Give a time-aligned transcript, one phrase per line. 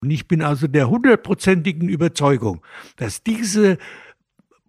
[0.00, 2.62] Und ich bin also der hundertprozentigen Überzeugung,
[2.96, 3.78] dass diese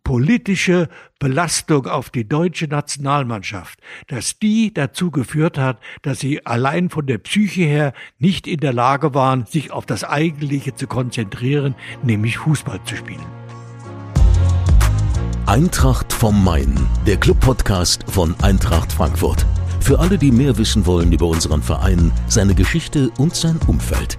[0.03, 7.05] politische Belastung auf die deutsche Nationalmannschaft, dass die dazu geführt hat, dass sie allein von
[7.05, 12.39] der Psyche her nicht in der Lage waren, sich auf das Eigentliche zu konzentrieren, nämlich
[12.39, 13.25] Fußball zu spielen.
[15.45, 16.75] Eintracht vom Main,
[17.05, 19.45] der Club-Podcast von Eintracht Frankfurt.
[19.79, 24.17] Für alle, die mehr wissen wollen über unseren Verein, seine Geschichte und sein Umfeld.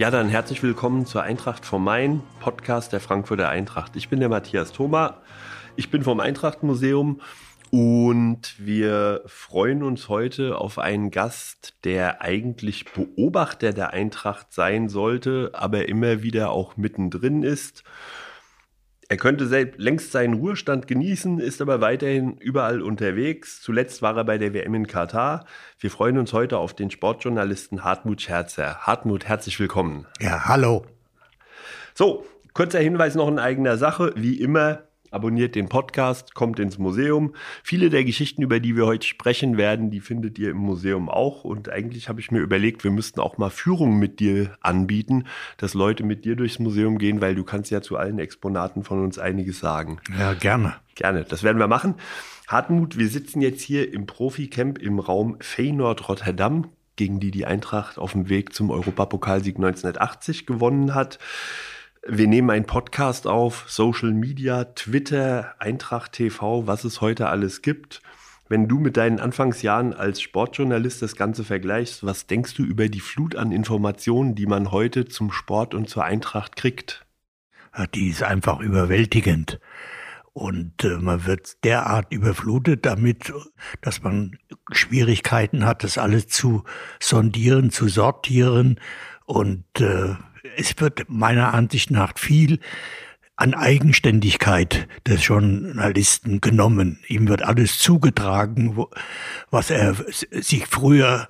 [0.00, 3.96] Ja, dann herzlich willkommen zur Eintracht vom Main, Podcast der Frankfurter Eintracht.
[3.96, 5.20] Ich bin der Matthias Thoma.
[5.76, 7.20] Ich bin vom Eintracht Museum
[7.70, 15.50] und wir freuen uns heute auf einen Gast, der eigentlich Beobachter der Eintracht sein sollte,
[15.52, 17.84] aber immer wieder auch mittendrin ist
[19.10, 23.60] er könnte längst seinen Ruhestand genießen, ist aber weiterhin überall unterwegs.
[23.60, 25.46] Zuletzt war er bei der WM in Katar.
[25.80, 28.76] Wir freuen uns heute auf den Sportjournalisten Hartmut Scherzer.
[28.82, 30.06] Hartmut, herzlich willkommen.
[30.20, 30.86] Ja, hallo.
[31.92, 32.24] So,
[32.54, 34.12] kurzer Hinweis noch in eigener Sache.
[34.14, 37.34] Wie immer, abonniert den Podcast, kommt ins Museum.
[37.62, 41.44] Viele der Geschichten, über die wir heute sprechen werden, die findet ihr im Museum auch.
[41.44, 45.24] Und eigentlich habe ich mir überlegt, wir müssten auch mal Führungen mit dir anbieten,
[45.56, 49.02] dass Leute mit dir durchs Museum gehen, weil du kannst ja zu allen Exponaten von
[49.02, 50.00] uns einiges sagen.
[50.18, 50.74] Ja, gerne.
[50.94, 51.94] Gerne, das werden wir machen.
[52.46, 57.96] Hartmut, wir sitzen jetzt hier im Profi-Camp im Raum Feyenoord Rotterdam, gegen die die Eintracht
[57.96, 61.18] auf dem Weg zum Europapokalsieg 1980 gewonnen hat.
[62.06, 68.00] Wir nehmen einen Podcast auf, Social Media, Twitter, Eintracht TV, was es heute alles gibt.
[68.48, 73.00] Wenn du mit deinen Anfangsjahren als Sportjournalist das Ganze vergleichst, was denkst du über die
[73.00, 77.04] Flut an Informationen, die man heute zum Sport und zur Eintracht kriegt?
[77.94, 79.60] Die ist einfach überwältigend.
[80.32, 83.30] Und äh, man wird derart überflutet damit,
[83.82, 84.38] dass man
[84.72, 86.64] Schwierigkeiten hat, das alles zu
[86.98, 88.80] sondieren, zu sortieren.
[89.26, 90.14] Und äh,
[90.56, 92.60] es wird meiner Ansicht nach viel
[93.36, 96.98] an Eigenständigkeit des Journalisten genommen.
[97.08, 98.84] Ihm wird alles zugetragen,
[99.50, 99.96] was er
[100.30, 101.26] sich früher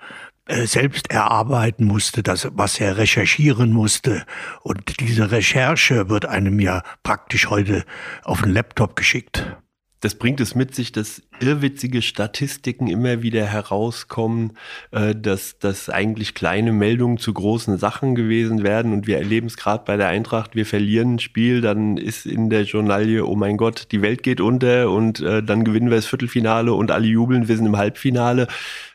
[0.46, 4.26] äh, selbst erarbeiten musste, das, was er recherchieren musste.
[4.62, 7.84] Und diese Recherche wird einem ja praktisch heute
[8.24, 9.56] auf den Laptop geschickt
[10.00, 14.52] das bringt es mit sich, dass irrwitzige Statistiken immer wieder herauskommen,
[14.92, 18.92] äh, dass, dass eigentlich kleine Meldungen zu großen Sachen gewesen werden.
[18.92, 22.48] Und wir erleben es gerade bei der Eintracht, wir verlieren ein Spiel, dann ist in
[22.48, 26.06] der Journalie, oh mein Gott, die Welt geht unter und äh, dann gewinnen wir das
[26.06, 28.48] Viertelfinale und alle jubeln, wir sind im Halbfinale.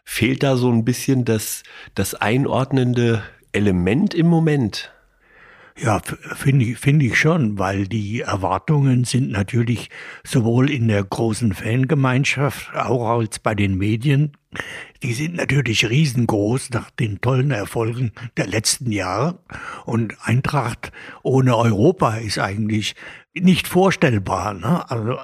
[0.04, 4.95] Fehlt da so ein bisschen das, das einordnende Element im Moment?
[5.78, 6.02] Ja,
[6.36, 9.90] finde ich, finde ich schon, weil die Erwartungen sind natürlich
[10.24, 14.32] sowohl in der großen Fangemeinschaft, auch als bei den Medien,
[15.04, 19.40] die sind natürlich riesengroß nach den tollen Erfolgen der letzten Jahre.
[19.86, 20.94] Und Eintracht
[21.24, 22.96] ohne Europa ist eigentlich
[23.34, 24.54] nicht vorstellbar.
[24.54, 24.90] Ne?
[24.90, 25.18] Also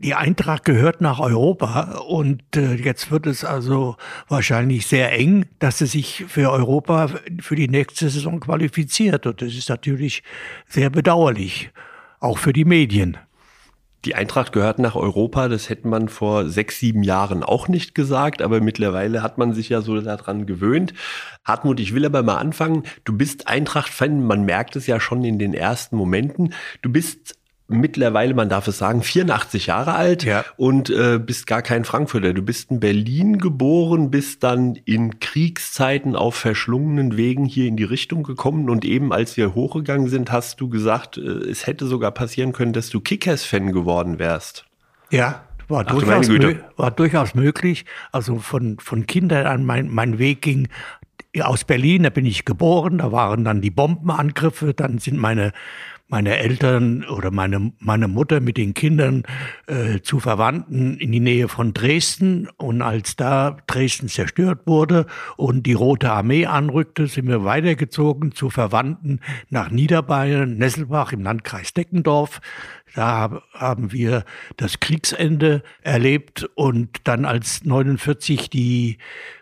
[0.00, 3.96] die Eintracht gehört nach Europa und äh, jetzt wird es also
[4.28, 7.08] wahrscheinlich sehr eng, dass sie sich für Europa
[7.40, 9.26] für die nächste Saison qualifiziert.
[9.26, 10.22] Und das ist natürlich
[10.66, 11.70] sehr bedauerlich,
[12.18, 13.18] auch für die Medien.
[14.06, 18.40] Die Eintracht gehört nach Europa, das hätte man vor sechs, sieben Jahren auch nicht gesagt,
[18.40, 20.94] aber mittlerweile hat man sich ja so daran gewöhnt.
[21.44, 22.84] Hartmut, ich will aber mal anfangen.
[23.04, 26.54] Du bist Eintracht-Fan, man merkt es ja schon in den ersten Momenten.
[26.80, 27.36] Du bist
[27.70, 30.44] mittlerweile, man darf es sagen, 84 Jahre alt ja.
[30.56, 32.34] und äh, bist gar kein Frankfurter.
[32.34, 37.84] Du bist in Berlin geboren, bist dann in Kriegszeiten auf verschlungenen Wegen hier in die
[37.84, 42.10] Richtung gekommen und eben als wir hochgegangen sind, hast du gesagt, äh, es hätte sogar
[42.10, 44.66] passieren können, dass du Kickers-Fan geworden wärst.
[45.10, 46.28] Ja, war, Ach, durchaus,
[46.76, 47.84] war durchaus möglich.
[48.12, 50.68] Also von, von Kindern an mein, mein Weg ging
[51.40, 55.52] aus Berlin, da bin ich geboren, da waren dann die Bombenangriffe, dann sind meine
[56.10, 59.22] meine Eltern oder meine, meine Mutter mit den Kindern
[59.66, 62.48] äh, zu Verwandten in die Nähe von Dresden.
[62.56, 65.06] Und als da Dresden zerstört wurde
[65.36, 71.72] und die Rote Armee anrückte, sind wir weitergezogen zu Verwandten nach Niederbayern, Nesselbach im Landkreis
[71.72, 72.40] Deckendorf.
[72.94, 74.24] Da haben wir
[74.56, 78.98] das Kriegsende erlebt und dann als 49 die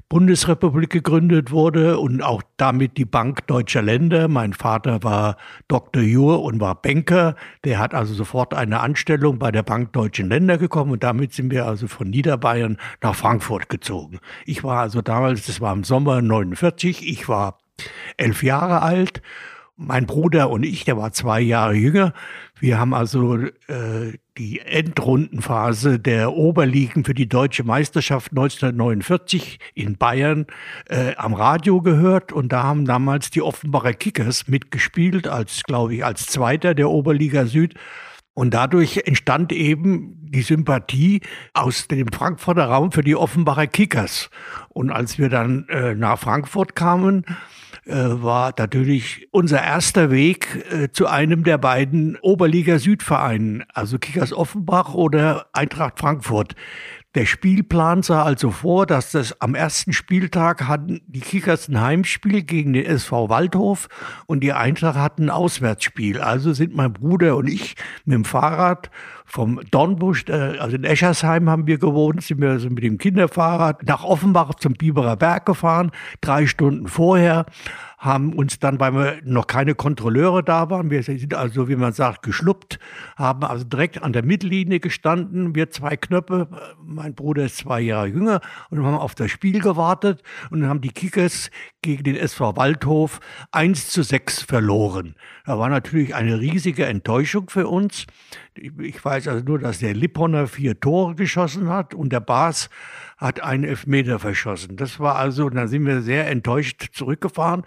[0.09, 4.29] Bundesrepublik gegründet wurde und auch damit die Bank deutscher Länder.
[4.29, 5.37] Mein Vater war
[5.69, 6.03] Dr.
[6.03, 7.37] Jur und war Banker.
[7.65, 11.51] Der hat also sofort eine Anstellung bei der Bank deutschen Länder gekommen und damit sind
[11.51, 14.19] wir also von Niederbayern nach Frankfurt gezogen.
[14.47, 17.59] Ich war also damals, das war im Sommer 49, ich war
[18.17, 19.21] elf Jahre alt
[19.79, 22.13] mein Bruder und ich, der war zwei Jahre jünger,
[22.59, 30.47] wir haben also äh, die Endrundenphase der Oberligen für die deutsche Meisterschaft 1949 in Bayern
[30.89, 36.05] äh, am Radio gehört und da haben damals die Offenbacher Kickers mitgespielt, als, glaube ich,
[36.05, 37.75] als Zweiter der Oberliga Süd.
[38.35, 41.23] Und dadurch entstand eben die Sympathie
[41.55, 44.31] aus dem Frankfurter Raum für die Offenbacher Kickers.
[44.69, 47.25] Und als wir dann äh, nach Frankfurt kamen,
[47.95, 55.47] war natürlich unser erster Weg äh, zu einem der beiden Oberliga-Südvereinen, also Kickers Offenbach oder
[55.53, 56.55] Eintracht Frankfurt.
[57.19, 62.43] Der Spielplan sah also vor, dass das am ersten Spieltag hatten die Kickers ein Heimspiel
[62.43, 63.89] gegen den SV Waldhof
[64.27, 66.21] und die Eintracht hatten ein Auswärtsspiel.
[66.21, 67.75] Also sind mein Bruder und ich
[68.05, 68.93] mit dem Fahrrad
[69.25, 73.83] vom Dornbusch, äh, also in Eschersheim haben wir gewohnt, sind wir also mit dem Kinderfahrrad
[73.83, 75.91] nach Offenbach zum Biberer Berg gefahren,
[76.21, 77.47] drei Stunden vorher
[77.99, 81.93] haben uns dann, weil wir noch keine Kontrolleure da waren, wir sind also, wie man
[81.93, 82.79] sagt, geschluppt,
[83.17, 86.49] haben also direkt an der Mittellinie gestanden, wir zwei Knöpfe,
[86.83, 88.41] mein Bruder ist zwei Jahre jünger
[88.71, 91.51] und haben auf das Spiel gewartet und haben die Kickers
[91.83, 93.19] gegen den SV Waldhof
[93.51, 95.17] 1 zu 6 verloren.
[95.45, 98.07] Da war natürlich eine riesige Enttäuschung für uns.
[98.59, 102.71] Ich weiß also nur, dass der Lipponer vier Tore geschossen hat und der Bas
[103.17, 104.77] hat einen Elfmeter verschossen.
[104.77, 107.65] Das war also, da sind wir sehr enttäuscht zurückgefahren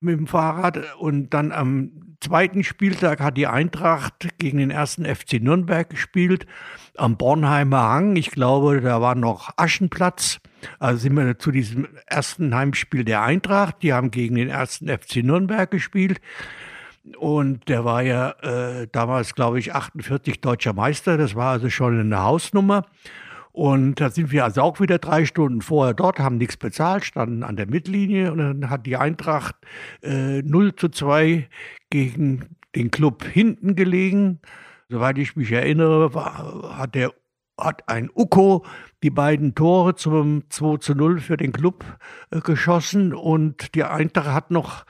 [0.00, 0.96] mit dem Fahrrad.
[0.98, 1.90] Und dann am
[2.20, 6.46] zweiten Spieltag hat die Eintracht gegen den ersten FC Nürnberg gespielt,
[6.96, 8.16] am Bornheimer Hang.
[8.16, 10.40] Ich glaube, da war noch Aschenplatz.
[10.78, 13.76] Also sind wir zu diesem ersten Heimspiel der Eintracht.
[13.82, 16.20] Die haben gegen den ersten FC Nürnberg gespielt.
[17.16, 21.16] Und der war ja äh, damals, glaube ich, 48 deutscher Meister.
[21.16, 22.86] Das war also schon eine Hausnummer.
[23.52, 27.42] Und da sind wir also auch wieder drei Stunden vorher dort, haben nichts bezahlt, standen
[27.42, 29.54] an der Mittellinie und dann hat die Eintracht
[30.02, 31.48] äh, 0 zu 2
[31.90, 34.40] gegen den Club hinten gelegen.
[34.88, 37.12] Soweit ich mich erinnere, war, hat der
[37.60, 38.64] hat ein Uko
[39.02, 41.84] die beiden Tore zum 2 zu 0 für den Club
[42.30, 44.86] äh, geschossen und die Eintracht hat noch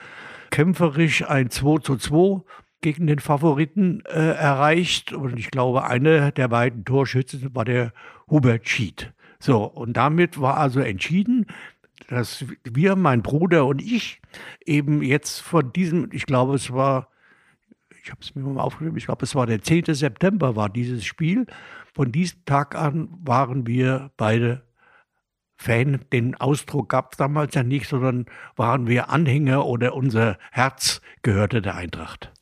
[0.52, 2.42] kämpferisch ein 2 zu 2
[2.82, 5.12] gegen den Favoriten äh, erreicht.
[5.12, 7.92] Und ich glaube, einer der beiden Torschützen war der
[8.28, 9.12] Hubert Schied.
[9.40, 11.46] So, und damit war also entschieden,
[12.08, 14.20] dass wir, mein Bruder und ich,
[14.64, 17.08] eben jetzt von diesem, ich glaube, es war,
[18.04, 19.94] ich habe es mir mal aufgeschrieben, ich glaube, es war der 10.
[19.94, 21.46] September war dieses Spiel.
[21.94, 24.62] Von diesem Tag an waren wir beide
[25.62, 26.00] Fan.
[26.12, 28.26] Den Ausdruck gab es damals ja nicht, sondern
[28.56, 32.32] waren wir Anhänger oder unser Herz gehörte der Eintracht.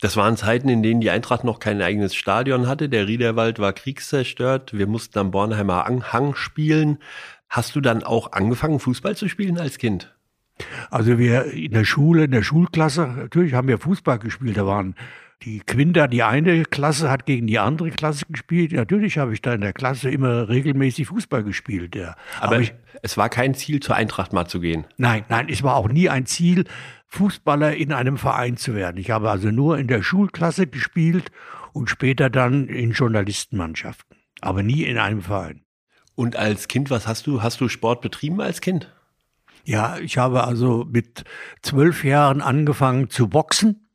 [0.00, 2.88] Das waren Zeiten, in denen die Eintracht noch kein eigenes Stadion hatte.
[2.88, 4.76] Der Riederwald war kriegszerstört.
[4.76, 6.98] Wir mussten am Bornheimer Hang spielen.
[7.48, 10.14] Hast du dann auch angefangen, Fußball zu spielen als Kind?
[10.90, 14.56] Also wir in der Schule, in der Schulklasse, natürlich haben wir Fußball gespielt.
[14.56, 14.94] Da waren
[15.42, 18.72] die Quinter, die eine Klasse hat gegen die andere Klasse gespielt.
[18.72, 21.94] Natürlich habe ich da in der Klasse immer regelmäßig Fußball gespielt.
[21.94, 22.16] Ja.
[22.40, 24.86] Aber, Aber ich, es war kein Ziel, zur Eintracht mal zu gehen.
[24.96, 26.64] Nein, nein, es war auch nie ein Ziel,
[27.08, 28.96] Fußballer in einem Verein zu werden.
[28.98, 31.30] Ich habe also nur in der Schulklasse gespielt
[31.72, 35.62] und später dann in Journalistenmannschaften, aber nie in einem Verein.
[36.14, 37.42] Und als Kind, was hast du?
[37.42, 38.92] Hast du Sport betrieben als Kind?
[39.64, 41.24] Ja, ich habe also mit
[41.60, 43.85] zwölf Jahren angefangen zu boxen.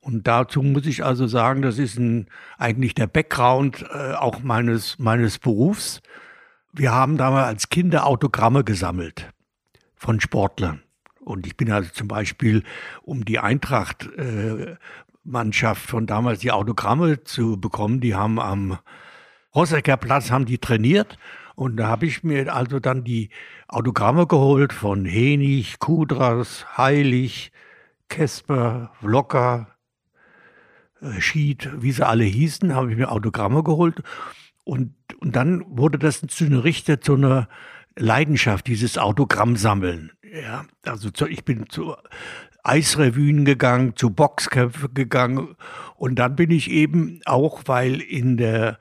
[0.00, 4.98] Und dazu muss ich also sagen, das ist ein, eigentlich der Background äh, auch meines,
[4.98, 6.00] meines Berufs.
[6.72, 9.32] Wir haben damals als Kinder Autogramme gesammelt
[9.96, 10.82] von Sportlern.
[11.20, 12.64] Und ich bin also zum Beispiel,
[13.02, 18.78] um die Eintracht-Mannschaft äh, von damals die Autogramme zu bekommen, die haben am
[19.54, 21.18] Rossecker Platz haben die trainiert.
[21.54, 23.30] Und da habe ich mir also dann die
[23.66, 27.52] Autogramme geholt von Henig, Kudras, Heilig,
[28.08, 29.77] Kesper, Vlocker, äh,
[31.18, 34.02] Schied, wie sie alle hießen, habe ich mir Autogramme geholt.
[34.64, 37.48] Und, und dann wurde das zu einer Richter, zu einer
[37.96, 40.12] Leidenschaft, dieses Autogramm sammeln.
[40.22, 41.96] Ja, also zu, ich bin zu
[42.62, 45.56] Eisrevuen gegangen, zu Boxkämpfen gegangen
[45.96, 48.78] und dann bin ich eben auch, weil in der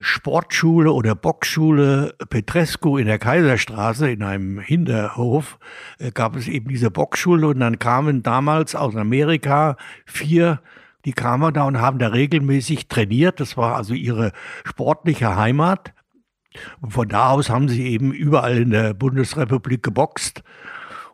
[0.00, 5.58] Sportschule oder Boxschule Petrescu in der Kaiserstraße in einem Hinterhof
[5.98, 10.60] äh, gab es eben diese Boxschule und dann kamen damals aus Amerika vier
[11.04, 13.40] die kamen da und haben da regelmäßig trainiert.
[13.40, 14.32] Das war also ihre
[14.64, 15.94] sportliche Heimat.
[16.80, 20.42] Und von da aus haben sie eben überall in der Bundesrepublik geboxt.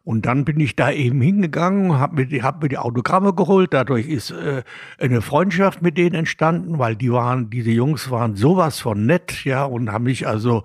[0.08, 3.74] Und dann bin ich da eben hingegangen, habe mir, hab mir die Autogramme geholt.
[3.74, 4.62] Dadurch ist äh,
[4.98, 9.64] eine Freundschaft mit denen entstanden, weil die waren, diese Jungs waren sowas von nett, ja,
[9.64, 10.64] und haben mich also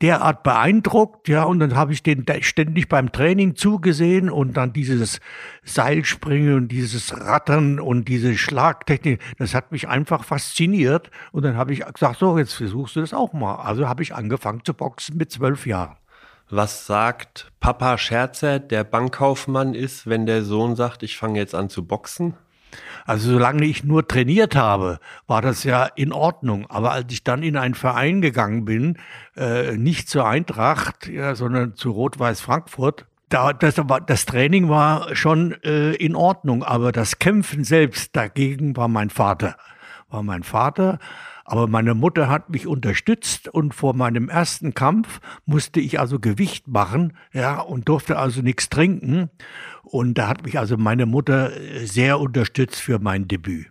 [0.00, 5.20] derart beeindruckt, ja, und dann habe ich den ständig beim Training zugesehen und dann dieses
[5.64, 11.74] Seilspringen und dieses Rattern und diese Schlagtechnik, das hat mich einfach fasziniert und dann habe
[11.74, 13.56] ich gesagt, so, jetzt versuchst du das auch mal.
[13.56, 15.96] Also habe ich angefangen zu boxen mit zwölf Jahren.
[16.50, 21.68] Was sagt Papa Scherzer, der Bankkaufmann ist, wenn der Sohn sagt, ich fange jetzt an
[21.68, 22.34] zu boxen?
[23.04, 26.66] Also solange ich nur trainiert habe, war das ja in Ordnung.
[26.70, 28.98] Aber als ich dann in einen Verein gegangen bin,
[29.36, 35.52] äh, nicht zur Eintracht, ja, sondern zu Rot-Weiß Frankfurt, da, das, das Training war schon
[35.62, 39.56] äh, in Ordnung, aber das Kämpfen selbst dagegen war mein Vater.
[40.08, 40.98] War mein Vater.
[41.50, 46.68] Aber meine Mutter hat mich unterstützt und vor meinem ersten Kampf musste ich also Gewicht
[46.68, 49.30] machen, ja, und durfte also nichts trinken.
[49.82, 53.70] Und da hat mich also meine Mutter äh, sehr unterstützt für mein Debüt.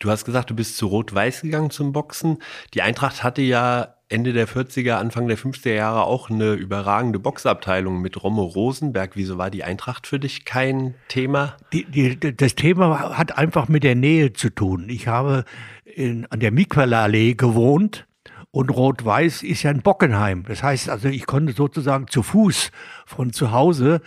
[0.00, 2.42] Du hast gesagt, du bist zu Rot-Weiß gegangen zum Boxen.
[2.74, 8.00] Die Eintracht hatte ja Ende der 40er, Anfang der 50er Jahre auch eine überragende Boxabteilung
[8.00, 9.12] mit Romo Rosenberg.
[9.14, 11.56] Wieso war die Eintracht für dich kein Thema?
[11.72, 14.88] Die, die, das Thema hat einfach mit der Nähe zu tun.
[14.88, 15.44] Ich habe
[15.84, 18.06] in, an der Miquelallee gewohnt
[18.50, 20.44] und Rot-Weiß ist ja in Bockenheim.
[20.46, 22.70] Das heißt also, ich konnte sozusagen zu Fuß
[23.06, 24.00] von zu Hause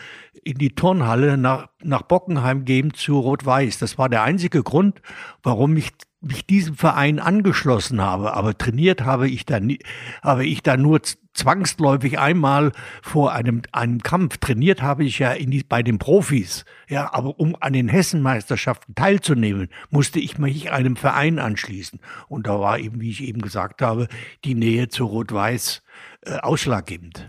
[0.43, 3.79] in die Turnhalle nach, nach Bockenheim gehen zu Rot-Weiß.
[3.79, 5.01] Das war der einzige Grund,
[5.43, 5.89] warum ich
[6.27, 8.33] mich diesem Verein angeschlossen habe.
[8.33, 9.79] Aber trainiert habe ich da, nie,
[10.21, 11.01] habe ich da nur
[11.33, 14.37] zwangsläufig einmal vor einem, einem Kampf.
[14.37, 16.65] Trainiert habe ich ja die, bei den Profis.
[16.89, 21.99] Ja, aber um an den Hessenmeisterschaften teilzunehmen, musste ich mich einem Verein anschließen.
[22.27, 24.07] Und da war eben, wie ich eben gesagt habe,
[24.45, 25.81] die Nähe zu Rot-Weiß
[26.25, 27.27] äh, ausschlaggebend.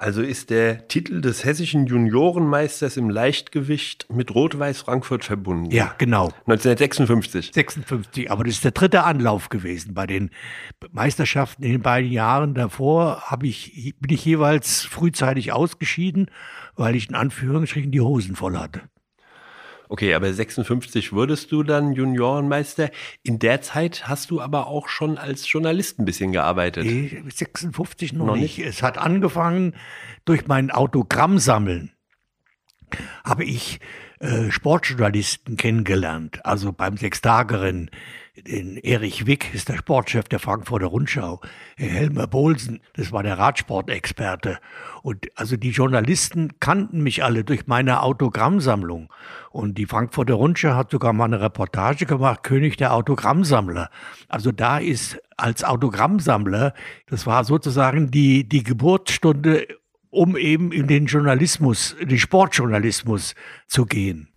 [0.00, 5.70] Also ist der Titel des hessischen Juniorenmeisters im Leichtgewicht mit Rot-Weiß Frankfurt verbunden.
[5.70, 6.32] Ja, genau.
[6.46, 7.50] 1956.
[7.52, 9.92] 56, aber das ist der dritte Anlauf gewesen.
[9.92, 10.30] Bei den
[10.90, 16.30] Meisterschaften in den beiden Jahren davor habe ich, bin ich jeweils frühzeitig ausgeschieden,
[16.76, 18.80] weil ich in Anführungsstrichen die Hosen voll hatte.
[19.90, 22.90] Okay, aber 56 wurdest du dann Juniorenmeister.
[23.24, 26.84] In der Zeit hast du aber auch schon als Journalist ein bisschen gearbeitet.
[26.84, 28.58] Nee, 56 noch, noch nicht.
[28.58, 28.68] nicht.
[28.68, 29.74] Es hat angefangen
[30.24, 31.90] durch mein Autogrammsammeln.
[33.24, 33.80] Habe ich
[34.20, 37.90] äh, Sportjournalisten kennengelernt, also beim Sechstagerennen
[38.46, 41.40] den Erich Wick ist der Sportchef der Frankfurter Rundschau.
[41.76, 44.58] Helmer Bohlsen, das war der Radsportexperte.
[45.02, 49.12] Und also die Journalisten kannten mich alle durch meine Autogrammsammlung.
[49.50, 53.90] Und die Frankfurter Rundschau hat sogar mal eine Reportage gemacht, König der Autogrammsammler.
[54.28, 56.74] Also da ist als Autogrammsammler,
[57.06, 59.66] das war sozusagen die, die Geburtsstunde,
[60.10, 63.34] um eben in den Journalismus, den Sportjournalismus
[63.66, 64.28] zu gehen.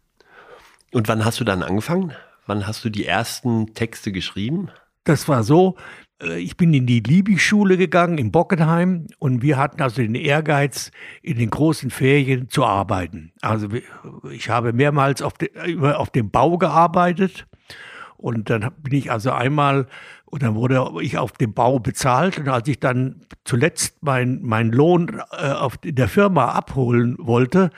[0.91, 2.13] Und wann hast du dann angefangen?
[2.45, 4.69] Wann hast du die ersten Texte geschrieben?
[5.05, 5.75] Das war so,
[6.21, 10.91] äh, ich bin in die Liebig-Schule gegangen in Bockenheim und wir hatten also den Ehrgeiz,
[11.21, 13.31] in den großen Ferien zu arbeiten.
[13.41, 13.69] Also
[14.31, 17.47] ich habe mehrmals auf, de, auf dem Bau gearbeitet
[18.17, 19.87] und dann bin ich also einmal
[20.25, 24.71] und dann wurde ich auf dem Bau bezahlt und als ich dann zuletzt meinen mein
[24.71, 27.69] Lohn äh, auf, in der Firma abholen wollte,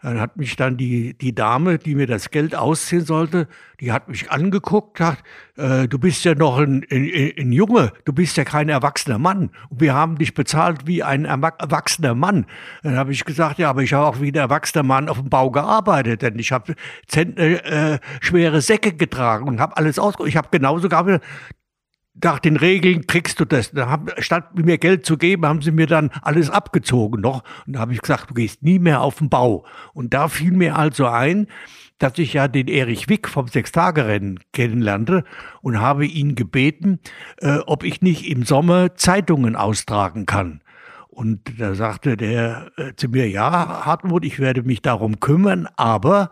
[0.00, 3.48] dann hat mich dann die, die Dame, die mir das Geld ausziehen sollte,
[3.80, 5.18] die hat mich angeguckt, hat,
[5.56, 9.50] äh, du bist ja noch ein, ein, ein, Junge, du bist ja kein erwachsener Mann.
[9.70, 12.46] Und wir haben dich bezahlt wie ein erwachsener Mann.
[12.84, 15.30] Dann habe ich gesagt, ja, aber ich habe auch wie ein erwachsener Mann auf dem
[15.30, 16.74] Bau gearbeitet, denn ich habe
[17.14, 20.14] äh, schwere Säcke getragen und habe alles aus.
[20.26, 21.22] Ich habe genauso gearbeitet
[22.22, 23.70] nach den Regeln kriegst du das.
[23.70, 27.42] Da haben, statt mir Geld zu geben, haben sie mir dann alles abgezogen noch.
[27.66, 29.64] Und da habe ich gesagt, du gehst nie mehr auf den Bau.
[29.94, 31.46] Und da fiel mir also ein,
[31.98, 35.24] dass ich ja den Erich Wick vom Sechstagerennen kennenlernte
[35.62, 37.00] und habe ihn gebeten,
[37.38, 40.60] äh, ob ich nicht im Sommer Zeitungen austragen kann.
[41.08, 46.30] Und da sagte der äh, zu mir, ja, Hartmut, ich werde mich darum kümmern, aber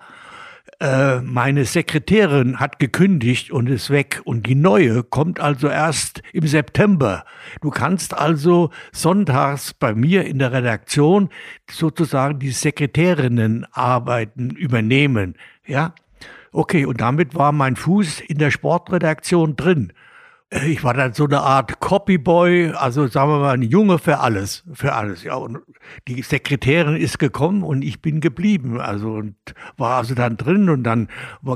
[0.79, 6.47] äh, meine Sekretärin hat gekündigt und ist weg und die neue kommt also erst im
[6.47, 7.25] September.
[7.63, 11.31] Du kannst also sonntags bei mir in der Redaktion
[11.71, 15.95] sozusagen die Sekretärinnenarbeiten übernehmen, ja?
[16.53, 19.93] Okay, und damit war mein Fuß in der Sportredaktion drin.
[20.51, 24.63] Ich war dann so eine Art Copyboy, also sagen wir mal ein Junge für alles,
[24.73, 25.25] für alles.
[25.25, 25.59] Ja, und
[26.07, 29.35] die Sekretärin ist gekommen und ich bin geblieben, also und
[29.77, 31.09] war also dann drin und dann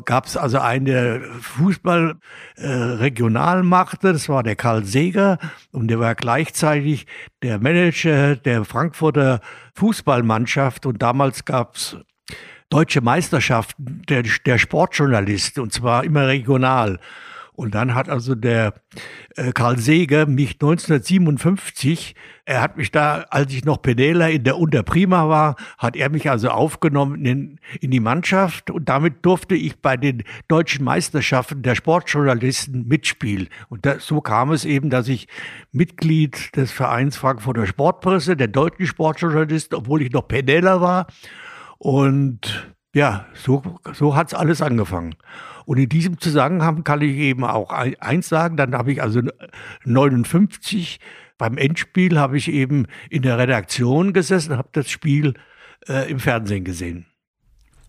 [0.07, 2.17] gab es also eine Fußball
[2.57, 5.39] äh, regional machte, das war der Karl Seger
[5.71, 7.07] und der war gleichzeitig
[7.45, 9.41] der Manager der Frankfurter
[9.75, 11.97] Fußballmannschaft und damals gab es
[12.71, 16.99] deutsche Meisterschaften der, der Sportjournalist und zwar immer regional.
[17.61, 18.73] Und dann hat also der
[19.37, 22.15] äh, Karl Seeger mich 1957,
[22.47, 26.31] er hat mich da, als ich noch Penela in der Unterprima war, hat er mich
[26.31, 31.75] also aufgenommen in, in die Mannschaft und damit durfte ich bei den deutschen Meisterschaften der
[31.75, 33.49] Sportjournalisten mitspielen.
[33.69, 35.29] Und das, so kam es eben, dass ich
[35.71, 41.09] Mitglied des Vereins Frankfurter Sportpresse, der deutschen Sportjournalisten, obwohl ich noch Penela war.
[41.77, 45.15] Und ja, so, so hat's alles angefangen.
[45.65, 49.21] Und in diesem Zusammenhang kann ich eben auch eins sagen, dann habe ich also
[49.85, 50.99] 59
[51.41, 55.33] beim Endspiel habe ich eben in der Redaktion gesessen, habe das Spiel
[55.89, 57.07] äh, im Fernsehen gesehen.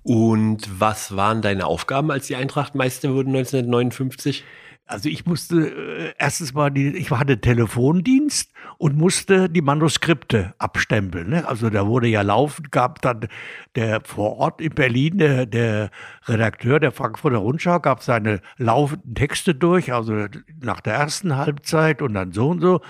[0.03, 4.46] Und was waren deine Aufgaben, als die Eintracht Meister wurde 1959?
[4.92, 11.30] Also ich musste äh, erstens mal, die, ich hatte Telefondienst und musste die Manuskripte abstempeln.
[11.30, 11.48] Ne?
[11.48, 13.30] Also da wurde ja laufend, gab dann
[13.76, 15.92] der vor Ort in Berlin, der, der
[16.26, 20.26] Redakteur der Frankfurter Rundschau, gab seine laufenden Texte durch, also
[20.60, 22.82] nach der ersten Halbzeit und dann so und so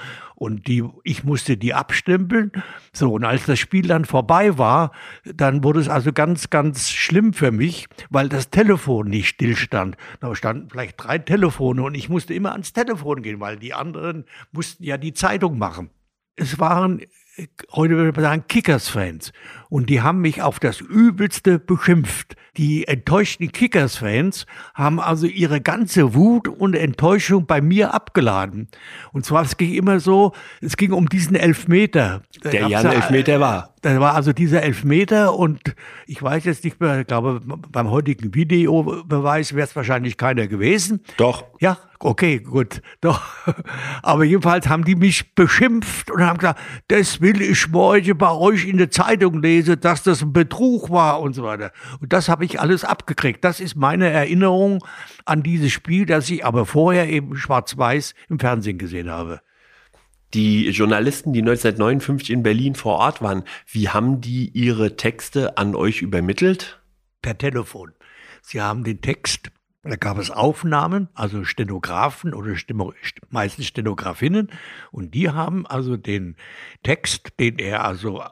[0.42, 2.52] und die, ich musste die abstempeln.
[2.94, 4.92] So, und als das Spiel dann vorbei war,
[5.24, 9.98] dann wurde es also ganz, ganz schlimm für mich, weil das Telefon nicht stillstand.
[10.20, 14.26] Da standen vielleicht drei Telefone und ich musste immer ans Telefon gehen, weil die anderen
[14.52, 15.92] mussten ja die Zeitung machen.
[16.36, 17.02] Es waren
[17.72, 19.32] heute würde man sagen, Kickers-Fans.
[19.70, 22.36] Und die haben mich auf das Übelste beschimpft.
[22.58, 28.68] Die enttäuschten Kickers-Fans haben also ihre ganze Wut und Enttäuschung bei mir abgeladen.
[29.14, 32.24] Und zwar, es ging immer so, es ging um diesen Elfmeter.
[32.44, 33.74] Der ja ein Elfmeter war.
[33.82, 38.36] Da war also dieser Elfmeter und ich weiß jetzt nicht mehr, ich glaube, beim heutigen
[38.36, 41.02] Videobeweis wäre es wahrscheinlich keiner gewesen.
[41.18, 41.46] Doch.
[41.60, 43.22] Ja, okay, gut, doch.
[44.02, 48.68] Aber jedenfalls haben die mich beschimpft und haben gesagt, das will ich morgen bei euch
[48.68, 51.72] in der Zeitung lesen, dass das ein Betrug war und so weiter.
[52.00, 53.44] Und das habe ich alles abgekriegt.
[53.44, 54.84] Das ist meine Erinnerung
[55.26, 59.42] an dieses Spiel, das ich aber vorher eben schwarz-weiß im Fernsehen gesehen habe.
[60.34, 65.76] Die Journalisten, die 1959 in Berlin vor Ort waren, wie haben die ihre Texte an
[65.76, 66.82] euch übermittelt?
[67.22, 67.92] Per Telefon.
[68.42, 69.52] Sie haben den Text,
[69.84, 72.94] da gab es Aufnahmen, also Stenografen oder Steno,
[73.30, 74.52] meistens Stenografinnen,
[74.92, 76.36] und die haben also den
[76.84, 78.24] Text, den er also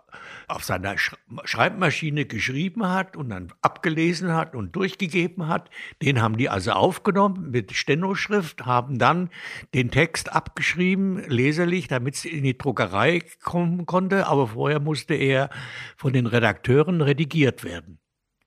[0.48, 5.72] auf seiner Schreibmaschine geschrieben hat und dann abgelesen hat und durchgegeben hat.
[6.04, 9.30] Den haben die also aufgenommen mit Stenoschrift, haben dann
[9.74, 14.28] den Text abgeschrieben, leserlich, damit es in die Druckerei kommen konnte.
[14.28, 15.50] Aber vorher musste er
[15.98, 18.00] von den Redakteuren redigiert werden.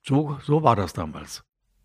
[0.02, 1.44] So, so war das damals.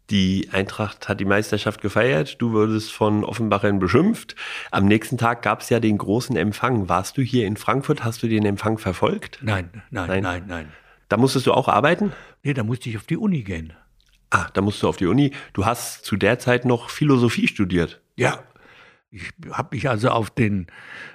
[0.10, 4.36] Die Eintracht hat die Meisterschaft gefeiert, du wurdest von Offenbachern beschimpft.
[4.72, 6.88] Am nächsten Tag gab es ja den großen Empfang.
[6.88, 8.06] Warst du hier in Frankfurt?
[8.06, 9.40] Hast du den Empfang verfolgt?
[9.42, 10.44] Nein, nein, nein, nein.
[10.48, 10.74] nein.
[11.10, 12.14] Da musstest du auch arbeiten?
[12.44, 13.74] Nee, da musste ich auf die Uni gehen.
[14.30, 15.32] Ah, da musst du auf die Uni.
[15.54, 18.02] Du hast zu der Zeit noch Philosophie studiert.
[18.16, 18.44] Ja.
[19.10, 20.68] Ich habe mich also auf, den,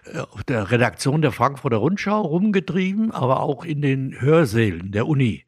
[0.06, 5.44] äh, auf der Redaktion der Frankfurter Rundschau rumgetrieben, aber auch in den Hörsälen der Uni.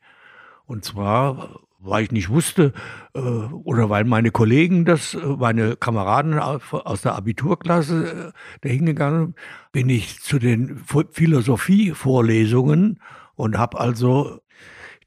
[0.66, 2.72] Und zwar weil ich nicht wusste
[3.14, 9.34] äh, oder weil meine Kollegen das, äh, meine Kameraden aus der Abiturklasse äh, da hingegangen,
[9.72, 13.00] bin ich zu den Philosophie-Vorlesungen
[13.34, 14.40] und habe also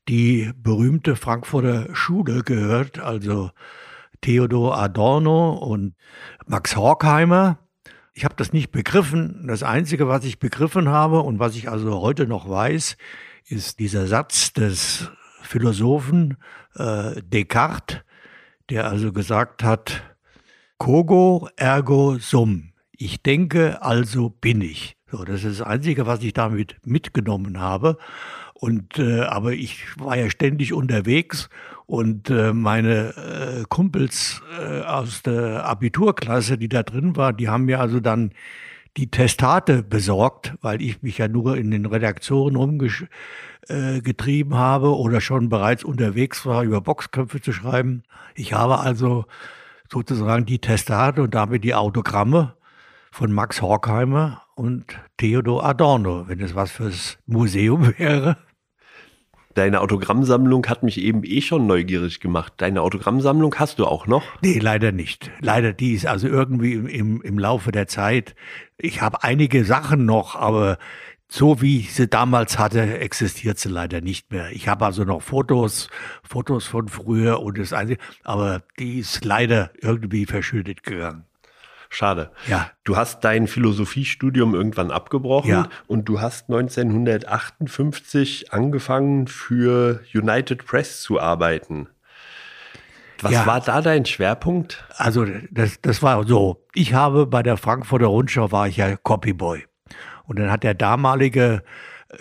[0.07, 3.51] die berühmte Frankfurter Schule gehört, also
[4.21, 5.95] Theodor Adorno und
[6.45, 7.59] Max Horkheimer.
[8.13, 9.45] Ich habe das nicht begriffen.
[9.47, 12.97] Das Einzige, was ich begriffen habe und was ich also heute noch weiß,
[13.45, 15.11] ist dieser Satz des
[15.41, 16.37] Philosophen
[16.77, 18.01] äh, Descartes,
[18.69, 20.03] der also gesagt hat,
[20.77, 22.73] Cogo ergo sum.
[22.91, 24.97] Ich denke, also bin ich.
[25.09, 27.97] So, das ist das Einzige, was ich damit mitgenommen habe.
[28.53, 31.49] Und äh, aber ich war ja ständig unterwegs
[31.85, 37.65] und äh, meine äh, Kumpels äh, aus der Abiturklasse, die da drin waren, die haben
[37.65, 38.31] mir also dann
[38.97, 45.21] die Testate besorgt, weil ich mich ja nur in den Redaktionen rumgetrieben äh, habe oder
[45.21, 48.03] schon bereits unterwegs war, über Boxköpfe zu schreiben.
[48.36, 49.25] Ich habe also
[49.91, 52.55] sozusagen die Testate und damit die Autogramme
[53.12, 54.86] von Max Horkheimer und
[55.17, 58.38] Theodor Adorno, wenn es was fürs Museum wäre.
[59.57, 62.53] Deine Autogrammsammlung hat mich eben eh schon neugierig gemacht.
[62.57, 64.23] Deine Autogrammsammlung hast du auch noch?
[64.43, 65.31] Nee, leider nicht.
[65.39, 68.35] Leider die ist also irgendwie im, im, im Laufe der Zeit.
[68.77, 70.77] Ich habe einige Sachen noch, aber
[71.27, 74.51] so wie ich sie damals hatte, existiert sie leider nicht mehr.
[74.51, 75.89] Ich habe also noch Fotos,
[76.21, 81.26] Fotos von früher und das Einzige, aber die ist leider irgendwie verschüttet gegangen.
[81.89, 82.32] Schade.
[82.47, 82.69] Ja.
[82.84, 85.69] Du hast dein Philosophiestudium irgendwann abgebrochen Ja.
[85.88, 91.88] und du hast 1958 angefangen für United Press zu arbeiten.
[93.21, 93.45] Was Ja.
[93.47, 94.86] war da dein Schwerpunkt?
[94.95, 96.63] Also das, das war so.
[96.76, 99.65] Ich habe bei der Frankfurter Rundschau war ich ja Copyboy.
[100.26, 101.63] Und dann hat der damalige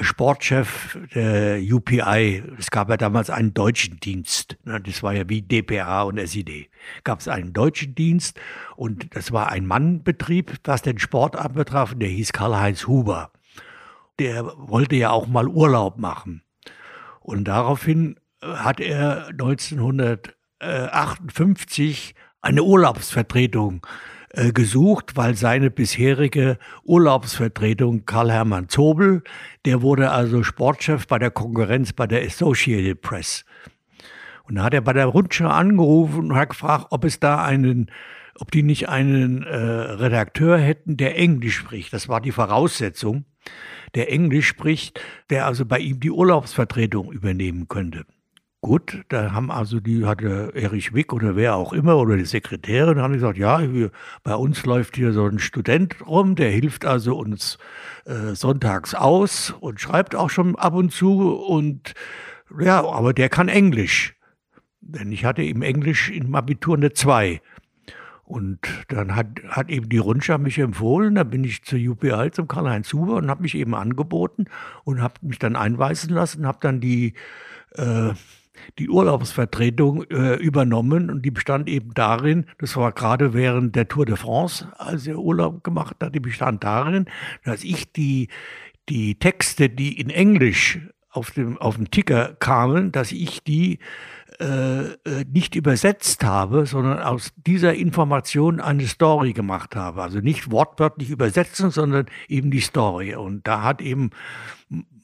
[0.00, 5.42] Sportchef der UPI, es gab ja damals einen deutschen Dienst, ne, das war ja wie
[5.42, 6.68] DPA und SID,
[7.04, 8.40] gab es einen deutschen Dienst
[8.74, 13.30] und das war ein Mannbetrieb, was den Sport anbetraf, der hieß Karl-Heinz Huber.
[14.18, 16.42] Der wollte ja auch mal Urlaub machen.
[17.20, 23.86] Und daraufhin äh, hat er 1958 eine Urlaubsvertretung
[24.36, 29.22] äh, gesucht, weil seine bisherige Urlaubsvertretung Karl-Hermann Zobel,
[29.64, 33.46] der wurde also Sportchef bei der Konkurrenz bei der Associated Press.
[34.44, 37.90] Und da hat er bei der Rundschau angerufen und hat gefragt, ob es da einen,
[38.38, 41.94] ob die nicht einen äh, Redakteur hätten, der Englisch spricht.
[41.94, 43.24] Das war die Voraussetzung,
[43.94, 48.04] der Englisch spricht, der also bei ihm die Urlaubsvertretung übernehmen könnte.
[48.62, 52.98] Gut, da haben also die, hatte Erich Wick oder wer auch immer oder die Sekretärin,
[52.98, 53.90] haben gesagt, ja, wir,
[54.24, 57.58] bei uns läuft hier so ein Student rum, der hilft also uns
[58.06, 61.94] äh, sonntags aus und schreibt auch schon ab und zu und
[62.58, 64.16] ja, aber der kann Englisch.
[64.80, 67.40] Denn ich hatte im Englisch im Abitur eine 2.
[68.24, 72.48] Und dann hat, hat eben die Rundschau mich empfohlen, da bin ich zur UPI, zum
[72.48, 74.46] Karl-Heinz Huber und habe mich eben angeboten
[74.82, 77.14] und habe mich dann einweisen lassen, habe dann die,
[77.76, 78.12] äh,
[78.78, 84.06] die Urlaubsvertretung äh, übernommen und die bestand eben darin, das war gerade während der Tour
[84.06, 87.06] de France, als er Urlaub gemacht hat, die bestand darin,
[87.44, 88.28] dass ich die,
[88.88, 93.78] die Texte, die in Englisch auf dem, auf dem Ticker kamen, dass ich die
[94.38, 100.02] äh, äh, nicht übersetzt habe, sondern aus dieser Information eine Story gemacht habe.
[100.02, 103.14] Also nicht wortwörtlich übersetzen, sondern eben die Story.
[103.14, 104.10] Und da hat eben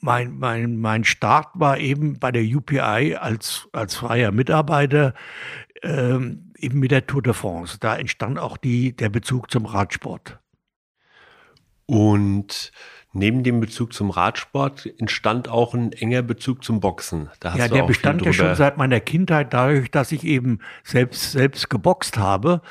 [0.03, 5.15] mein, mein, mein Start war eben bei der UPI als, als freier Mitarbeiter
[5.83, 7.79] ähm, eben mit der Tour de France.
[7.79, 10.39] Da entstand auch die, der Bezug zum Radsport.
[11.87, 12.73] Und
[13.13, 17.29] neben dem Bezug zum Radsport entstand auch ein enger Bezug zum Boxen.
[17.43, 22.17] Ja, der bestand ja schon seit meiner Kindheit dadurch, dass ich eben selbst, selbst geboxt
[22.17, 22.63] habe.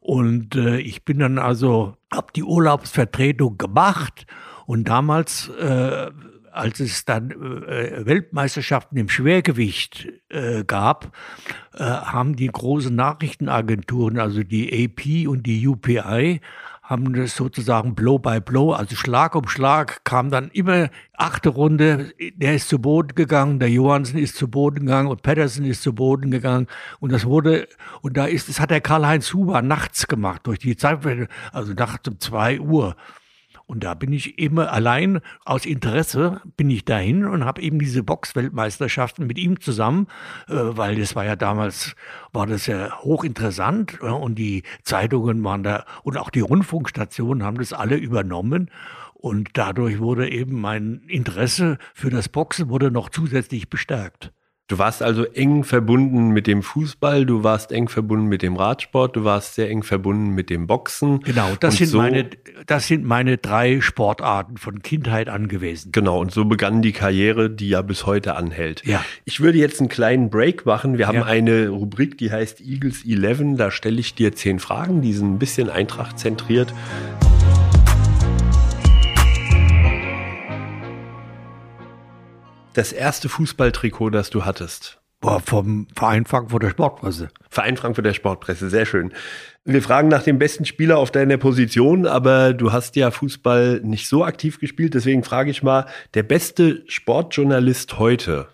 [0.00, 4.26] Und äh, ich bin dann also, habe die Urlaubsvertretung gemacht
[4.64, 6.10] und damals, äh,
[6.58, 11.16] als es dann äh, Weltmeisterschaften im Schwergewicht äh, gab,
[11.74, 16.40] äh, haben die großen Nachrichtenagenturen, also die AP und die UPI,
[16.88, 22.14] haben das sozusagen Blow by Blow, also Schlag um Schlag, kam dann immer achte Runde,
[22.34, 25.94] der ist zu Boden gegangen, der Johansen ist zu Boden gegangen und Patterson ist zu
[25.94, 26.66] Boden gegangen
[26.98, 27.68] und das wurde,
[28.00, 31.00] und da ist, das hat der Karl-Heinz Huber nachts gemacht, durch die Zeit,
[31.52, 32.96] also nachts um zwei Uhr.
[33.68, 38.02] Und da bin ich immer allein aus Interesse bin ich dahin und habe eben diese
[38.02, 40.06] Boxweltmeisterschaften mit ihm zusammen,
[40.48, 41.94] äh, weil das war ja damals
[42.32, 47.58] war das ja hochinteressant ja, und die Zeitungen waren da und auch die Rundfunkstationen haben
[47.58, 48.70] das alle übernommen
[49.12, 54.32] und dadurch wurde eben mein Interesse für das Boxen wurde noch zusätzlich bestärkt.
[54.68, 59.16] Du warst also eng verbunden mit dem Fußball, du warst eng verbunden mit dem Radsport,
[59.16, 61.20] du warst sehr eng verbunden mit dem Boxen.
[61.20, 62.28] Genau, das Und sind so, meine
[62.66, 65.90] das sind meine drei Sportarten von Kindheit an gewesen.
[65.92, 68.82] Genau, und so begann die Karriere, die ja bis heute anhält.
[68.84, 69.02] Ja.
[69.24, 70.98] Ich würde jetzt einen kleinen Break machen.
[70.98, 71.24] Wir haben Ja.
[71.24, 73.56] eine Rubrik, die heißt Eagles 11.
[73.56, 76.74] Da stelle ich dir zehn Fragen, die sind ein bisschen Eintracht zentriert.
[82.78, 85.00] Das erste Fußballtrikot, das du hattest.
[85.20, 87.28] War vom Verein Frankfurter Sportpresse.
[87.50, 89.12] Verein Frankfurter Sportpresse, sehr schön.
[89.64, 94.06] Wir fragen nach dem besten Spieler auf deiner Position, aber du hast ja Fußball nicht
[94.06, 98.46] so aktiv gespielt, deswegen frage ich mal, der beste Sportjournalist heute.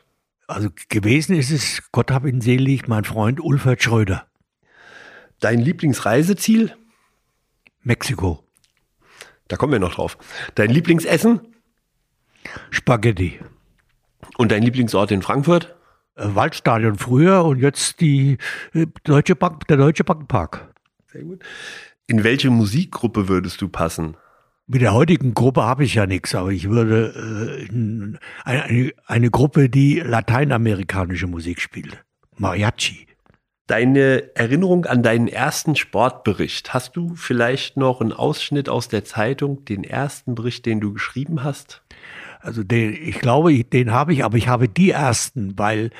[0.47, 4.27] Also gewesen ist es, Gott hab ihn selig, mein Freund Ulfert Schröder,
[5.41, 6.73] Dein Lieblingsreiseziel?
[7.83, 8.43] Mexiko,
[9.49, 10.17] Da kommen wir noch drauf.
[10.55, 11.41] Dein Lieblingsessen
[12.71, 13.39] Spaghetti,
[14.39, 15.75] und dein Lieblingsort in Frankfurt?
[16.17, 18.39] äh, Waldstadion früher und jetzt die
[18.73, 20.73] äh, Deutsche Bank, der Deutsche Bankpark.
[21.13, 21.43] Sehr gut.
[22.07, 24.17] In welche Musikgruppe würdest du passen?
[24.67, 28.93] Mit der heutigen Gruppe habe ich ja nichts, aber ich würde äh, in- eine, eine,
[29.07, 32.03] eine Gruppe, die lateinamerikanische Musik spielt.
[32.37, 33.07] Mariachi.
[33.67, 36.75] Deine Erinnerung an deinen ersten Sportbericht.
[36.75, 41.43] Hast du vielleicht noch einen Ausschnitt aus der Zeitung, den ersten Bericht, den du geschrieben
[41.45, 41.83] hast?
[42.45, 45.91] Also den, ich glaube, den habe ich, aber ich habe die ersten, weil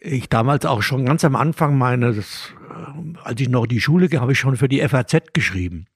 [0.00, 4.20] ich damals auch schon ganz am Anfang meines, äh, als ich noch die Schule ging,
[4.20, 5.86] habe ich schon für die FAZ geschrieben.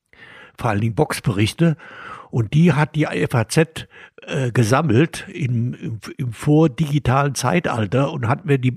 [0.57, 1.77] vor allen Dingen Boxberichte.
[2.31, 3.89] Und die hat die FAZ
[4.23, 8.75] äh, gesammelt im, im, im vordigitalen Zeitalter und hat mir die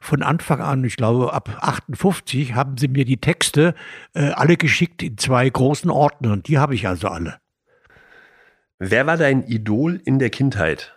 [0.00, 3.74] von Anfang an, ich glaube ab 58, haben sie mir die Texte
[4.14, 6.42] äh, alle geschickt in zwei großen Ordnern.
[6.42, 7.38] Die habe ich also alle.
[8.78, 10.94] Wer war dein Idol in der Kindheit?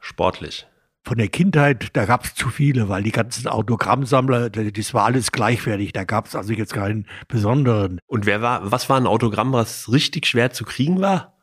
[0.00, 0.66] Sportlich
[1.02, 5.32] von der Kindheit, da gab es zu viele, weil die ganzen Autogrammsammler, das war alles
[5.32, 5.92] gleichwertig.
[5.92, 8.00] Da gab es also jetzt keinen besonderen.
[8.06, 11.34] Und wer war, was war ein Autogramm, was richtig schwer zu kriegen war?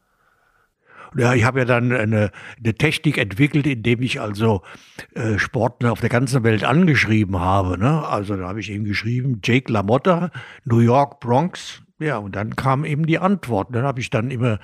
[1.16, 4.62] Ja, ich habe ja dann eine, eine, Technik entwickelt, indem ich also
[5.16, 7.78] äh, Sportler auf der ganzen Welt angeschrieben habe.
[7.78, 8.06] Ne?
[8.06, 10.32] Also da habe ich eben geschrieben, Jake LaMotta,
[10.66, 11.82] New York, Bronx.
[12.00, 13.70] Ja, und dann kam eben die Antwort.
[13.72, 14.60] Dann habe ich dann immer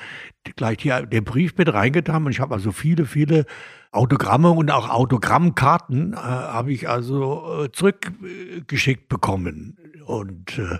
[0.56, 3.46] gleich hier den Brief mit reingetan und ich habe also viele, viele
[3.92, 9.78] Autogramme und auch Autogrammkarten äh, habe ich also äh, zurückgeschickt bekommen.
[10.06, 10.78] Und äh,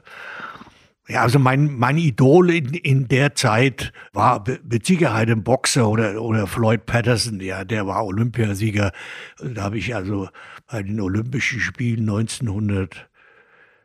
[1.08, 6.22] ja, also mein, mein Idol in, in der Zeit war mit Sicherheit ein Boxer oder,
[6.22, 8.92] oder Floyd Patterson, ja, der war Olympiasieger.
[9.40, 10.30] Da habe ich also
[10.68, 13.10] bei den Olympischen Spielen 1900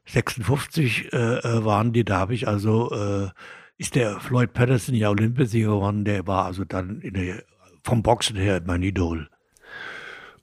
[0.08, 3.28] 56 äh, äh, waren die, da habe ich also, äh,
[3.76, 7.42] ist der Floyd Patterson ja Olympiasieger geworden, der war also dann in der,
[7.84, 9.28] vom Boxen her mein Idol.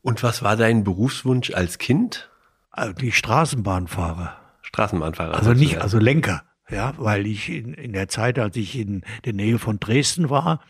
[0.01, 2.29] Und was war dein Berufswunsch als Kind?
[2.69, 4.37] Also die Straßenbahnfahrer.
[4.61, 5.35] Straßenbahnfahrer.
[5.35, 6.43] Also nicht, also Lenker.
[6.71, 10.61] Ja, weil ich in, in der Zeit, als ich in der Nähe von Dresden war,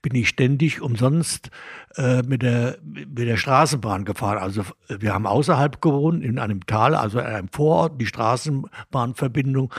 [0.00, 1.50] bin ich ständig umsonst
[1.96, 4.38] äh, mit, der, mit der Straßenbahn gefahren.
[4.38, 8.00] Also wir haben außerhalb gewohnt, in einem Tal, also in einem Vorort.
[8.00, 9.70] Die Straßenbahnverbindung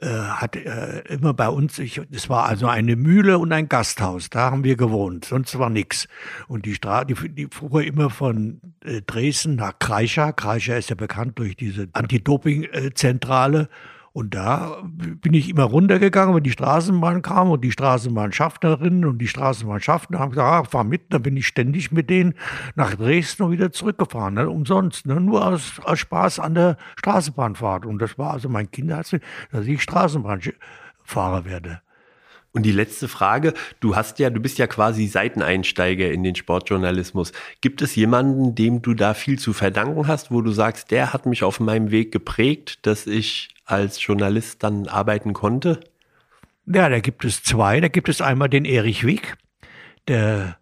[0.00, 4.30] äh, hat äh, immer bei uns, es war also eine Mühle und ein Gasthaus.
[4.30, 6.06] Da haben wir gewohnt, sonst war nichts.
[6.46, 10.32] Und die Straße, die, die fuhr immer von äh, Dresden nach Kreischer.
[10.32, 13.68] Kreischer ist ja bekannt durch diese Anti-Doping-Zentrale.
[14.12, 19.28] Und da bin ich immer runtergegangen, wenn die Straßenbahn kam und die Straßenbahnschaffnerinnen und die
[19.28, 21.12] Straßenbahnschaffner haben gesagt, ah, fahr mit.
[21.12, 22.34] Dann bin ich ständig mit denen
[22.74, 24.34] nach Dresden und wieder zurückgefahren.
[24.34, 24.48] Ne?
[24.48, 25.20] Umsonst, ne?
[25.20, 27.86] nur aus, aus Spaß an der Straßenbahnfahrt.
[27.86, 29.14] Und das war also mein Kinderherz,
[29.52, 31.80] dass ich Straßenbahnfahrer werde.
[32.52, 37.32] Und die letzte Frage, du hast ja, du bist ja quasi Seiteneinsteiger in den Sportjournalismus.
[37.60, 41.26] Gibt es jemanden, dem du da viel zu verdanken hast, wo du sagst, der hat
[41.26, 45.80] mich auf meinem Weg geprägt, dass ich als Journalist dann arbeiten konnte?
[46.66, 47.80] Ja, da gibt es zwei.
[47.80, 49.36] Da gibt es einmal den Erich Wieg,
[50.06, 50.58] der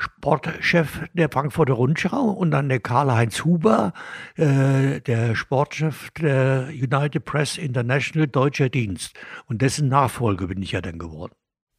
[0.00, 3.92] Sportchef der Frankfurter Rundschau und dann der Karl-Heinz Huber,
[4.36, 9.14] äh, der Sportchef der United Press International Deutscher Dienst.
[9.46, 11.32] Und dessen Nachfolger bin ich ja dann geworden.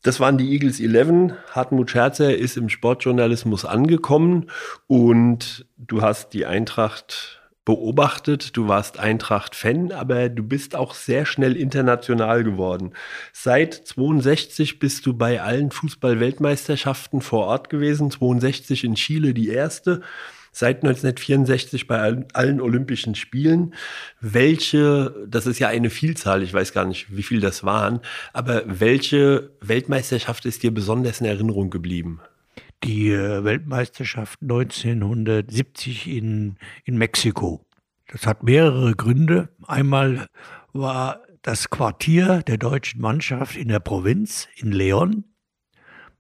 [0.04, 1.34] Das waren die Eagles 11.
[1.52, 4.50] Hartmut Scherzer ist im Sportjournalismus angekommen
[4.88, 8.58] und du hast die Eintracht beobachtet.
[8.58, 12.94] Du warst Eintracht-Fan, aber du bist auch sehr schnell international geworden.
[13.34, 18.10] Seit 62 bist du bei allen Fußball-Weltmeisterschaften vor Ort gewesen.
[18.10, 20.02] 62 in Chile die erste.
[20.54, 23.74] Seit 1964 bei allen, Olympischen Spielen.
[24.20, 28.02] Welche, das ist ja eine Vielzahl, ich weiß gar nicht, wie viel das waren,
[28.34, 32.20] aber welche Weltmeisterschaft ist dir besonders in Erinnerung geblieben?
[32.84, 37.66] Die äh, Weltmeisterschaft 1970 in, in Mexiko.
[38.08, 39.50] Das hat mehrere Gründe.
[39.68, 40.28] Einmal
[40.74, 45.24] war das Quartier der deutschen Mannschaft in der Provinz, in Leon.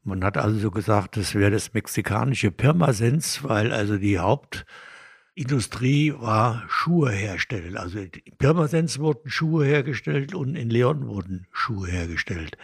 [0.03, 7.11] Man hat also gesagt, das wäre das mexikanische Pirmasens, weil also die Hauptindustrie war Schuhe
[7.11, 7.77] herstellen.
[7.77, 12.57] Also in Pirmasens wurden Schuhe hergestellt und in Leon wurden Schuhe hergestellt.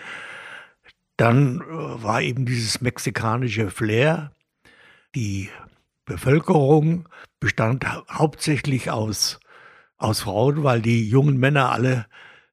[1.17, 1.63] Dann äh,
[2.03, 4.31] war eben dieses mexikanische Flair.
[5.15, 5.49] Die
[6.05, 9.39] Bevölkerung bestand hauptsächlich aus,
[9.97, 12.05] aus Frauen, weil die jungen Männer alle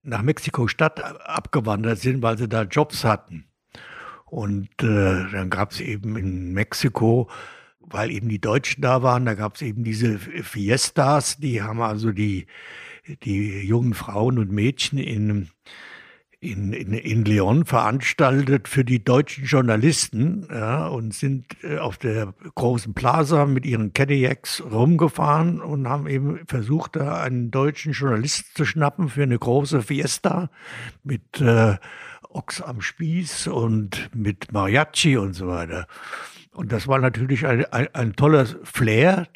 [0.02, 3.46] nach Mexiko-Stadt abgewandert sind, weil sie da Jobs hatten.
[4.26, 7.30] Und äh, dann gab es eben in Mexiko,
[7.78, 12.12] weil eben die Deutschen da waren, da gab es eben diese Fiestas, die haben also
[12.12, 12.46] die,
[13.22, 15.50] die jungen Frauen und Mädchen in
[16.44, 22.34] in, in, in Leon veranstaltet für die deutschen Journalisten ja, und sind äh, auf der
[22.54, 28.64] großen Plaza mit ihren Cadillacs rumgefahren und haben eben versucht, da einen deutschen Journalisten zu
[28.64, 30.50] schnappen für eine große Fiesta
[31.02, 31.76] mit äh,
[32.28, 35.86] Ochs am Spieß und mit Mariachi und so weiter.
[36.54, 39.26] Und das war natürlich ein, ein, ein toller Flair.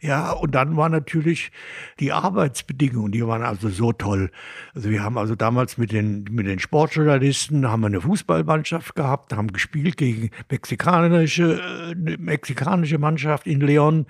[0.00, 1.52] Ja, und dann waren natürlich
[2.00, 4.30] die Arbeitsbedingungen, die waren also so toll.
[4.74, 9.32] Also wir haben also damals mit den, mit den Sportjournalisten, haben wir eine Fußballmannschaft gehabt,
[9.32, 11.60] haben gespielt gegen mexikanische,
[11.92, 14.06] äh, mexikanische Mannschaft in Leon.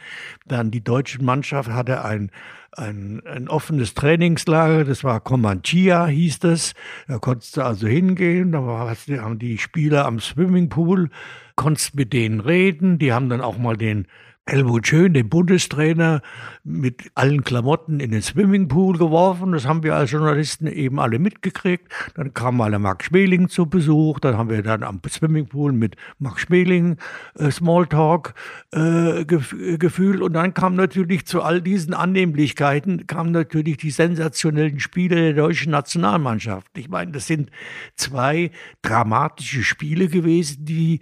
[0.46, 2.30] Dann die deutsche Mannschaft hatte ein
[2.76, 6.74] ein, ein offenes Trainingslager, das war Comanchia, hieß das.
[7.08, 11.10] Da konntest du also hingehen, da haben die Spieler am Swimmingpool,
[11.56, 14.06] konntest mit denen reden, die haben dann auch mal den
[14.46, 16.20] Helmut Schön, den Bundestrainer,
[16.64, 19.52] mit allen Klamotten in den Swimmingpool geworfen.
[19.52, 21.90] Das haben wir als Journalisten eben alle mitgekriegt.
[22.14, 24.20] Dann kam mal der Marc Schmeling zu Besuch.
[24.20, 26.98] Dann haben wir dann am Swimmingpool mit Marc Schmeling
[27.38, 28.34] äh, Smalltalk
[28.70, 30.20] äh, gef gefühlt.
[30.20, 35.72] Und dann kam natürlich zu all diesen Annehmlichkeiten, kamen natürlich die sensationellen Spiele der deutschen
[35.72, 36.66] Nationalmannschaft.
[36.76, 37.50] Ich meine, das sind
[37.96, 38.50] zwei
[38.82, 41.00] dramatische Spiele gewesen, die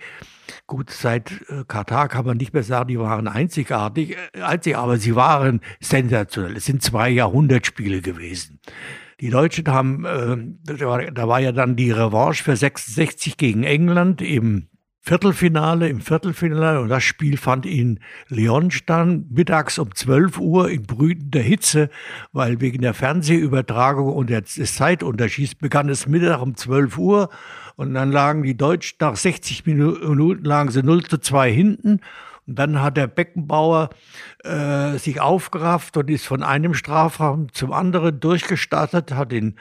[0.67, 4.99] Gut, seit äh, Katar kann man nicht mehr sagen, die waren einzigartig, äh, einzig, aber
[4.99, 6.57] sie waren sensationell.
[6.57, 8.61] Es sind zwei Jahrhundertspiele gewesen.
[9.21, 10.37] Die Deutschen haben, äh,
[11.13, 14.69] da war ja dann die Revanche für 66 gegen England im
[15.05, 20.85] Viertelfinale, im Viertelfinale und das Spiel fand in Lyon statt, mittags um 12 Uhr in
[20.85, 21.91] brütender Hitze,
[22.33, 27.31] weil wegen der Fernsehübertragung und des Zeitunterschieds begann es Mittag um 12 Uhr
[27.77, 32.01] und dann lagen die Deutschen nach 60 Minuten lagen sie 0 zu 2 hinten.
[32.47, 33.91] Und dann hat der Beckenbauer
[34.43, 39.57] äh, sich aufgerafft und ist von einem Strafraum zum anderen durchgestartet, hat den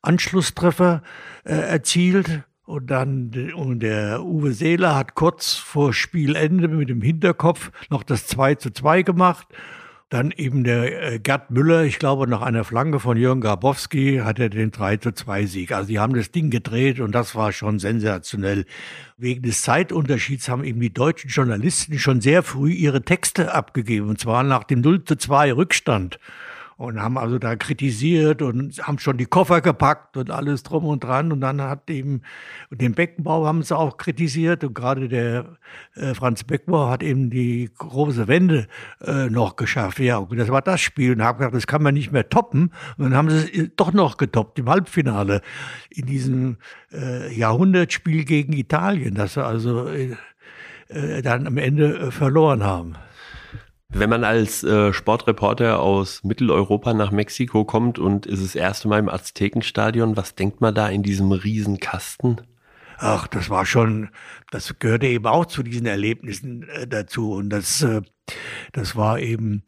[0.00, 1.02] Anschlusstreffer
[1.44, 2.42] äh, erzielt.
[2.64, 8.26] Und dann und der Uwe Seeler hat kurz vor Spielende mit dem Hinterkopf noch das
[8.28, 9.46] 2 zu 2 gemacht.
[10.12, 14.38] Dann eben der äh, Gerd Müller, ich glaube, nach einer Flanke von Jürgen Grabowski hat
[14.38, 15.72] er den 3 zu 2 Sieg.
[15.72, 18.66] Also die haben das Ding gedreht und das war schon sensationell.
[19.16, 24.20] Wegen des Zeitunterschieds haben eben die deutschen Journalisten schon sehr früh ihre Texte abgegeben, und
[24.20, 26.18] zwar nach dem 0 zu 2 Rückstand
[26.82, 31.04] und haben also da kritisiert und haben schon die Koffer gepackt und alles drum und
[31.04, 31.30] dran.
[31.30, 32.22] Und dann hat eben
[32.70, 35.58] den Beckenbau haben sie auch kritisiert und gerade der
[35.94, 38.66] äh, Franz Beckenbauer hat eben die große Wende
[39.00, 40.00] äh, noch geschafft.
[40.00, 42.72] Ja, und das war das Spiel und habe gedacht, das kann man nicht mehr toppen.
[42.96, 45.40] Und dann haben sie es doch noch getoppt im Halbfinale
[45.90, 46.56] in diesem
[46.92, 50.16] äh, Jahrhundertspiel gegen Italien, das sie also äh,
[50.88, 52.96] äh, dann am Ende äh, verloren haben.
[53.94, 58.98] Wenn man als äh, Sportreporter aus Mitteleuropa nach Mexiko kommt und ist das erste Mal
[58.98, 62.40] im Aztekenstadion, was denkt man da in diesem Riesenkasten?
[62.96, 64.08] Ach, das war schon,
[64.50, 67.32] das gehörte eben auch zu diesen Erlebnissen äh, dazu.
[67.32, 68.00] Und das, äh,
[68.72, 69.62] das war eben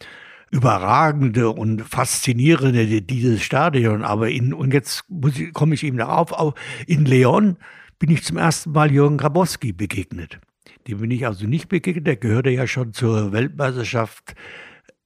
[0.50, 4.04] überragende und faszinierende dieses Stadion.
[4.04, 5.04] Aber in, und jetzt
[5.52, 6.54] komme ich eben darauf,
[6.86, 7.58] in Leon
[7.98, 10.40] bin ich zum ersten Mal Jürgen Grabowski begegnet.
[10.86, 12.06] Dem bin ich also nicht begegnet.
[12.06, 14.34] Der gehörte ja schon zur Weltmeisterschaft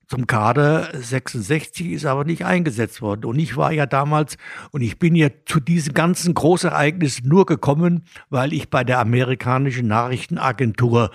[0.08, 3.26] zum Kader 66 ist aber nicht eingesetzt worden.
[3.26, 4.38] Und ich war ja damals,
[4.70, 9.86] und ich bin ja zu diesem ganzen Großereignis nur gekommen, weil ich bei der amerikanischen
[9.88, 11.10] Nachrichtenagentur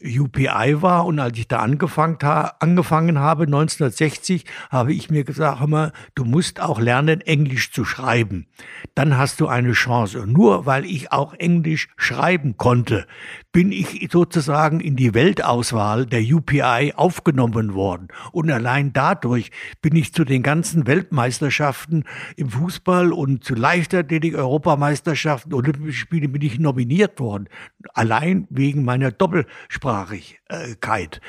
[0.00, 1.06] UPI war.
[1.06, 6.24] Und als ich da angefangen, angefangen habe, 1960, habe ich mir gesagt, hör mal, du
[6.24, 8.46] musst auch lernen, Englisch zu schreiben.
[8.94, 10.20] Dann hast du eine Chance.
[10.22, 13.08] Und nur weil ich auch Englisch schreiben konnte,
[13.56, 18.08] bin ich sozusagen in die Weltauswahl der UPI aufgenommen worden.
[18.30, 22.04] Und allein dadurch bin ich zu den ganzen Weltmeisterschaften
[22.36, 27.48] im Fußball und zu Leichtathletik, Europameisterschaften, Olympische Spiele bin ich nominiert worden.
[27.94, 31.22] Allein wegen meiner Doppelsprachigkeit.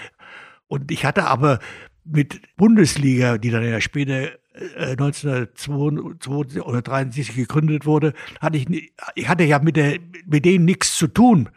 [0.67, 1.59] Und ich hatte aber
[2.03, 4.31] mit Bundesliga, die dann ja später
[4.75, 8.11] 1972 äh, oder 1973 gegründet wurde,
[8.41, 8.67] hatte ich,
[9.15, 11.47] ich hatte ja mit, der, mit denen nichts zu tun.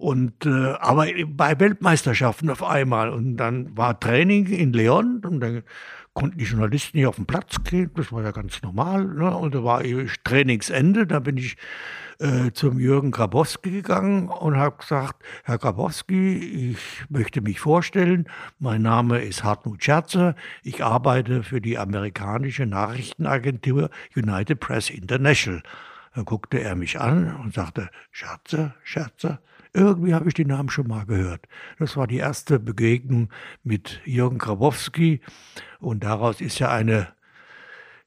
[0.00, 3.10] Und äh, aber bei Weltmeisterschaften auf einmal.
[3.10, 5.62] Und dann war Training in Leon und dann
[6.14, 7.90] konnten die Journalisten nicht auf den Platz gehen.
[7.94, 9.04] Das war ja ganz normal.
[9.04, 9.36] Ne?
[9.36, 9.82] Und da war
[10.24, 11.06] Trainingsende.
[11.06, 11.58] Da bin ich
[12.18, 18.26] äh, zum Jürgen Grabowski gegangen und habe gesagt, Herr Grabowski, ich möchte mich vorstellen.
[18.58, 20.34] Mein Name ist Hartmut Scherzer.
[20.62, 25.62] Ich arbeite für die amerikanische Nachrichtenagentur United Press International.
[26.14, 29.40] Dann guckte er mich an und sagte, Scherzer, Scherzer.
[29.72, 31.46] Irgendwie habe ich den Namen schon mal gehört.
[31.78, 33.30] Das war die erste Begegnung
[33.62, 35.20] mit Jürgen Grabowski
[35.78, 37.08] und daraus ist ja eine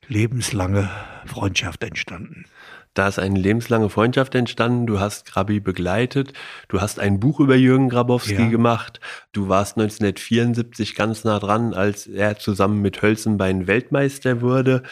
[0.08, 0.90] lebenslange
[1.26, 2.46] Freundschaft entstanden.
[2.94, 4.86] Da ist eine lebenslange Freundschaft entstanden.
[4.86, 6.34] Du hast Grabi begleitet.
[6.68, 8.50] Du hast ein Buch über Jürgen Grabowski ja.
[8.50, 9.00] gemacht.
[9.32, 14.84] Du warst 1974 ganz nah dran, als er zusammen mit Hölzenbein Weltmeister wurde.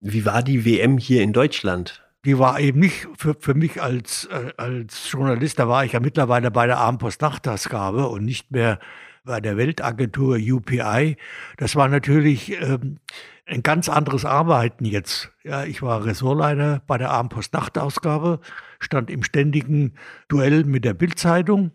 [0.00, 2.07] Wie war die WM hier in Deutschland?
[2.28, 6.00] Die war eben nicht für, für mich als, äh, als Journalist, da war ich ja
[6.00, 8.80] mittlerweile bei der Abendpost-Nachtausgabe und nicht mehr
[9.24, 11.16] bei der Weltagentur UPI.
[11.56, 12.98] Das war natürlich ähm,
[13.46, 15.32] ein ganz anderes Arbeiten jetzt.
[15.42, 18.40] Ja, ich war Ressortleiter bei der Abendpost-Nachtausgabe,
[18.78, 19.94] stand im ständigen
[20.28, 21.70] Duell mit der Bildzeitung.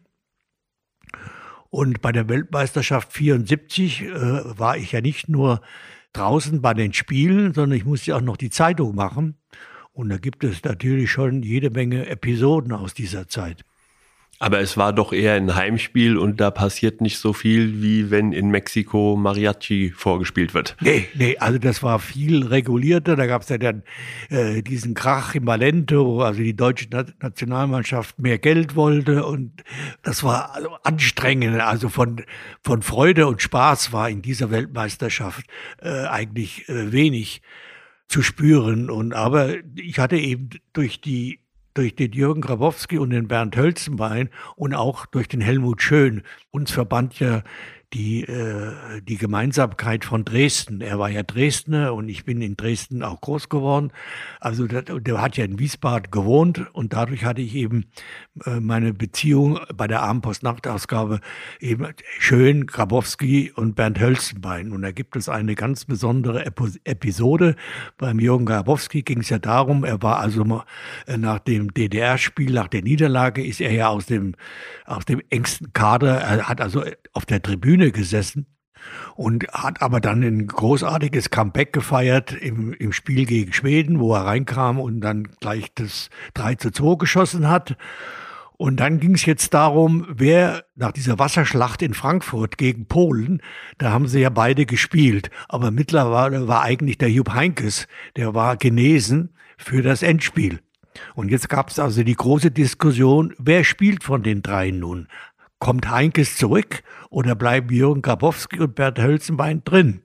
[1.71, 4.11] Und bei der Weltmeisterschaft 74 äh,
[4.59, 5.61] war ich ja nicht nur
[6.13, 9.39] draußen bei den Spielen, sondern ich musste auch noch die Zeitung machen.
[9.93, 13.63] Und da gibt es natürlich schon jede Menge Episoden aus dieser Zeit.
[14.39, 18.33] Aber es war doch eher ein Heimspiel und da passiert nicht so viel, wie wenn
[18.33, 20.75] in Mexiko Mariachi vorgespielt wird.
[20.81, 23.15] Nee, nee, also das war viel regulierter.
[23.15, 23.83] Da gab es ja dann
[24.29, 26.87] äh, diesen Krach im Valento, wo also die deutsche
[27.21, 29.63] Nationalmannschaft mehr Geld wollte und
[30.01, 31.61] das war also anstrengend.
[31.61, 32.23] Also von,
[32.63, 35.45] von Freude und Spaß war in dieser Weltmeisterschaft
[35.81, 37.41] äh, eigentlich äh, wenig
[38.13, 38.91] zu spüren.
[38.91, 41.39] Und aber ich hatte eben durch die
[41.73, 46.21] durch den Jürgen Grabowski und den Bernd Hölzenbein und auch durch den Helmut Schön.
[46.51, 47.41] Uns verband ja
[47.93, 50.81] die, äh, die Gemeinsamkeit von Dresden.
[50.81, 53.91] Er war ja Dresdner und ich bin in Dresden auch groß geworden.
[54.39, 57.85] Also der, der hat ja in Wiesbaden gewohnt und dadurch hatte ich eben
[58.45, 61.19] äh, meine Beziehung bei der Abendpost-Nachtausgabe
[61.59, 61.87] eben
[62.19, 64.71] schön Grabowski und Bernd Hölzenbein.
[64.71, 67.55] Und da gibt es eine ganz besondere Epo Episode.
[67.97, 70.63] Beim Jürgen Grabowski ging es ja darum, er war also
[71.05, 74.35] äh, nach dem DDR-Spiel, nach der Niederlage, ist er ja aus dem,
[74.85, 76.83] aus dem engsten Kader, er hat also
[77.13, 78.47] auf der Tribüne Bühne gesessen
[79.15, 84.25] und hat aber dann ein großartiges Comeback gefeiert im, im Spiel gegen Schweden, wo er
[84.25, 87.77] reinkam und dann gleich das 3 zu 2 geschossen hat.
[88.55, 93.41] Und dann ging es jetzt darum, wer nach dieser Wasserschlacht in Frankfurt gegen Polen,
[93.77, 95.29] da haben sie ja beide gespielt.
[95.49, 100.59] Aber mittlerweile war eigentlich der Jupp Heinkes, der war genesen für das Endspiel.
[101.15, 105.07] Und jetzt gab es also die große Diskussion, wer spielt von den dreien nun?
[105.63, 110.01] Kommt Heinkes zurück oder bleiben Jürgen Grabowski und Bert Hölzenbein drin?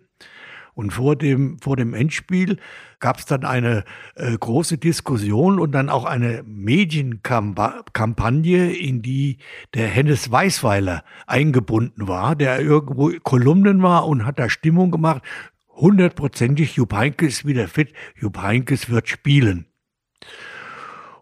[0.75, 2.59] Und vor dem, vor dem Endspiel
[3.01, 3.83] gab es dann eine
[4.15, 9.39] äh, große Diskussion und dann auch eine Medienkampagne, in die
[9.75, 15.23] der Hennes Weißweiler eingebunden war, der irgendwo Kolumnen war und hat da Stimmung gemacht.
[15.71, 19.67] Hundertprozentig, Jupp Heynckes ist wieder fit, Jupp Heynckes wird spielen.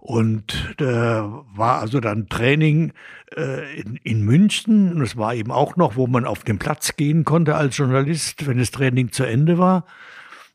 [0.07, 2.93] Und da war also dann Training
[3.37, 4.93] äh, in, in München.
[4.93, 8.47] Und es war eben auch noch, wo man auf den Platz gehen konnte als Journalist,
[8.47, 9.85] wenn das Training zu Ende war.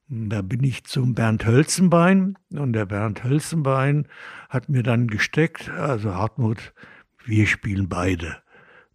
[0.07, 2.37] Da bin ich zum Bernd Hölzenbein.
[2.53, 4.07] Und der Bernd Hölzenbein
[4.47, 6.71] hat mir dann gesteckt, also Hartmut,
[7.25, 8.37] wir spielen beide.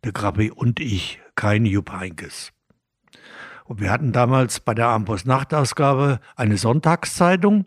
[0.04, 2.54] Der Grabbe und ich, kein Jupp Heinkes.
[3.64, 7.66] Und wir hatten damals bei der Ampost Nachtausgabe eine Sonntagszeitung.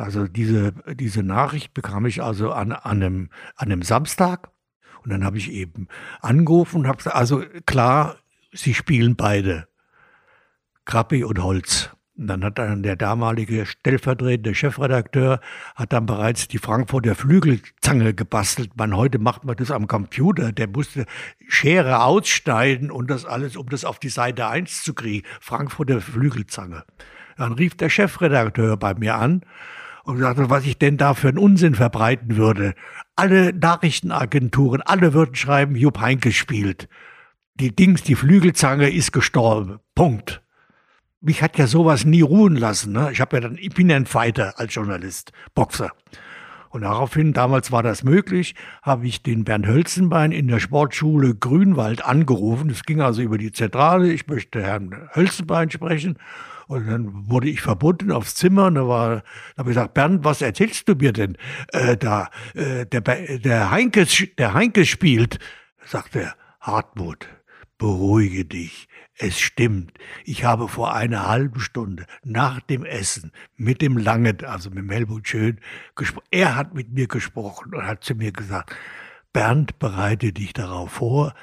[0.00, 4.50] Also diese, diese Nachricht bekam ich also an, an, einem, an einem Samstag.
[5.02, 5.88] Und dann habe ich eben
[6.20, 8.16] angerufen und habe gesagt, also klar,
[8.52, 9.68] sie spielen beide.
[10.84, 11.90] Krappi und Holz.
[12.16, 15.40] Und dann hat dann der damalige stellvertretende Chefredakteur
[15.74, 18.70] hat dann bereits die Frankfurter Flügelzange gebastelt.
[18.76, 20.50] Man heute macht man das am Computer.
[20.52, 21.04] Der musste
[21.46, 25.26] Schere ausschneiden und das alles, um das auf die Seite 1 zu kriegen.
[25.40, 26.84] Frankfurter Flügelzange.
[27.36, 29.42] Dann rief der Chefredakteur bei mir an
[30.06, 32.74] und sagte, was ich denn da für einen Unsinn verbreiten würde.
[33.16, 36.88] Alle Nachrichtenagenturen, alle würden schreiben, Jupp Heynckes spielt.
[37.54, 39.80] Die Dings, die Flügelzange ist gestorben.
[39.94, 40.42] Punkt.
[41.20, 42.92] Mich hat ja sowas nie ruhen lassen.
[42.92, 43.08] Ne?
[43.10, 45.90] Ich, ja dann, ich bin ja ein Fighter als Journalist, Boxer.
[46.70, 52.04] Und daraufhin, damals war das möglich, habe ich den Bernd Hölzenbein in der Sportschule Grünwald
[52.04, 52.70] angerufen.
[52.70, 54.12] Es ging also über die Zentrale.
[54.12, 56.16] Ich möchte Herrn Hölzenbein sprechen.
[56.66, 59.22] Und dann wurde ich verbunden aufs Zimmer und da war, da
[59.58, 61.36] habe ich gesagt, Bernd, was erzählst du mir denn
[61.72, 62.30] äh, da?
[62.54, 65.38] Äh, der, der, Heinkes, der Heinkes spielt,
[65.84, 67.28] sagt er, Hartmut,
[67.78, 68.88] beruhige dich.
[69.18, 69.92] Es stimmt.
[70.24, 74.90] Ich habe vor einer halben Stunde nach dem Essen mit dem Langen, also mit dem
[74.90, 75.60] Helmut Schön,
[75.94, 76.26] gesprochen.
[76.30, 78.76] Er hat mit mir gesprochen und hat zu mir gesagt,
[79.32, 81.34] Bernd, bereite dich darauf vor,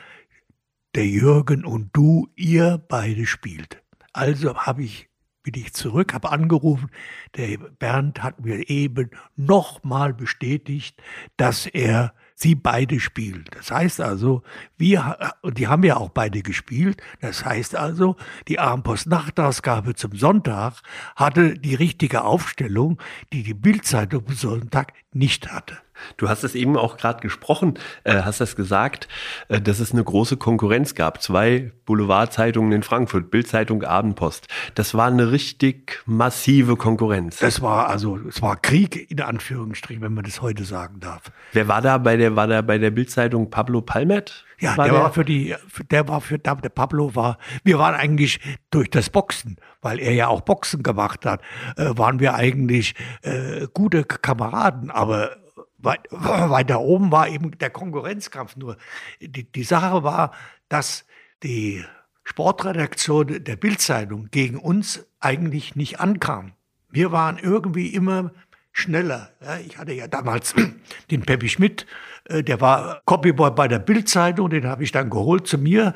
[0.93, 3.81] der Jürgen und du, ihr beide spielt.
[4.11, 5.09] Also habe ich
[5.43, 6.89] bin ich zurück, habe angerufen.
[7.35, 11.01] Der Bernd hat mir eben nochmal bestätigt,
[11.37, 13.45] dass er sie beide spielen.
[13.51, 14.41] Das heißt also,
[14.77, 18.15] wir, und die haben ja auch beide gespielt, das heißt also,
[18.47, 20.81] die Abendpost-Nachtausgabe zum Sonntag
[21.15, 22.99] hatte die richtige Aufstellung,
[23.31, 25.82] die die Bildzeitung am Sonntag nicht hatte.
[26.17, 29.07] Du hast es eben auch gerade gesprochen, äh, hast das gesagt,
[29.47, 31.21] äh, dass es eine große Konkurrenz gab.
[31.21, 34.47] Zwei Boulevardzeitungen in Frankfurt, Bildzeitung, Abendpost.
[34.75, 37.37] Das war eine richtig massive Konkurrenz.
[37.39, 41.23] Das war also, es war Krieg in Anführungsstrichen, wenn man das heute sagen darf.
[41.51, 44.45] Wer war da bei der, war da bei der Bildzeitung Pablo Palmet?
[44.59, 45.55] Ja, war der, der, war für die,
[45.91, 48.39] der war für, der Pablo war, wir waren eigentlich
[48.71, 51.41] durch das Boxen, weil er ja auch Boxen gemacht hat,
[51.75, 55.42] äh, waren wir eigentlich äh, gute Kameraden, aber
[55.77, 58.77] weiter oben war eben der Konkurrenzkampf nur.
[59.19, 60.33] Die, die Sache war,
[60.69, 61.05] dass
[61.43, 61.83] die
[62.23, 66.53] Sportredaktion der Bildzeitung gegen uns eigentlich nicht ankam.
[66.89, 68.31] Wir waren irgendwie immer
[68.71, 69.31] schneller.
[69.41, 70.55] Ja, ich hatte ja damals
[71.11, 71.85] den Peppi Schmidt,
[72.25, 75.93] äh, der war Copyboy bei der Bildzeitung, den habe ich dann geholt zu mir.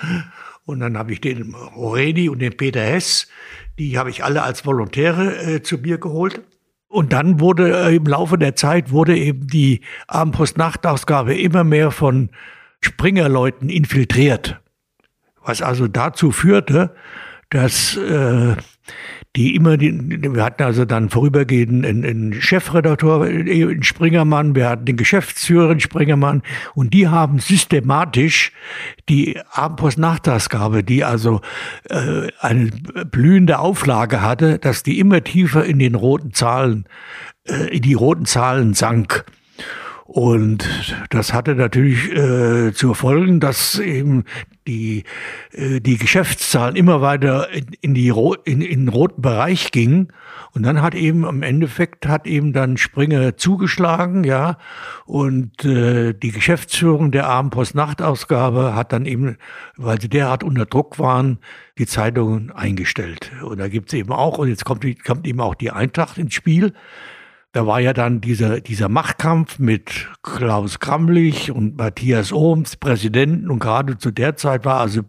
[0.66, 3.28] Und dann habe ich den Oreni und den Peter Hess,
[3.80, 6.42] die habe ich alle als Volontäre äh, zu mir geholt.
[6.88, 12.30] Und dann wurde äh, im Laufe der Zeit wurde eben die Abendpost-Nachtausgabe immer mehr von
[12.80, 14.62] Springerleuten infiltriert.
[15.44, 16.96] Was also dazu führte,
[17.50, 18.56] dass äh,
[19.36, 19.94] die immer, die,
[20.34, 25.80] wir hatten also dann vorübergehend einen, einen Chefredakteur in Springermann, wir hatten den Geschäftsführer in
[25.80, 26.42] Springermann
[26.74, 28.52] und die haben systematisch
[29.10, 31.42] die Abendpost-Nachtragsgabe, die also
[31.90, 32.72] äh, eine
[33.12, 36.86] blühende Auflage hatte, dass die immer tiefer in den roten Zahlen,
[37.48, 39.26] äh, in die roten Zahlen sank.
[40.08, 44.24] Und das hatte natürlich äh, zur Folge, dass eben
[44.66, 45.04] die,
[45.52, 48.08] äh, die Geschäftszahlen immer weiter in, in, die,
[48.46, 50.14] in, in den roten Bereich gingen.
[50.54, 54.58] Und dann hat eben im Endeffekt hat eben dann Springer zugeschlagen, ja.
[55.06, 59.36] Und äh, die Geschäftsführung der Abendpost-Nachtausgabe hat dann eben,
[59.76, 61.40] weil sie derart unter Druck waren,
[61.78, 63.34] die Zeitungen eingestellt.
[63.44, 66.72] Und da gibt's eben auch, und jetzt kommt, kommt eben auch die Eintracht ins Spiel.
[67.54, 73.50] Da war ja dann dieser, dieser Machtkampf mit Klaus Kramlich und Matthias Ohms, Präsidenten.
[73.50, 75.02] Und gerade zu der Zeit war also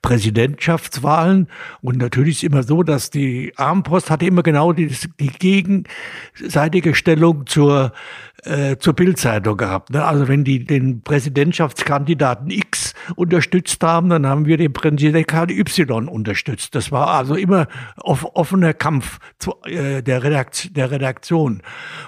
[0.00, 1.48] Präsidentschaftswahlen.
[1.82, 4.88] Und natürlich ist immer so, dass die Armpost hatte immer genau die,
[5.20, 7.92] die gegenseitige Stellung zur
[8.44, 9.90] äh, zur Bildzeitung gehabt.
[9.90, 10.04] Ne?
[10.04, 16.74] Also wenn die den Präsidentschaftskandidaten X unterstützt haben, dann haben wir den Präsidentkandidaten Y unterstützt.
[16.74, 17.66] Das war also immer
[17.96, 21.62] off offener Kampf zu, äh, der, Redakt der Redaktion.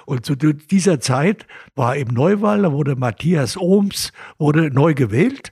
[0.05, 5.51] Und zu dieser Zeit war eben Neuwahl, da wurde Matthias Ohms wurde neu gewählt.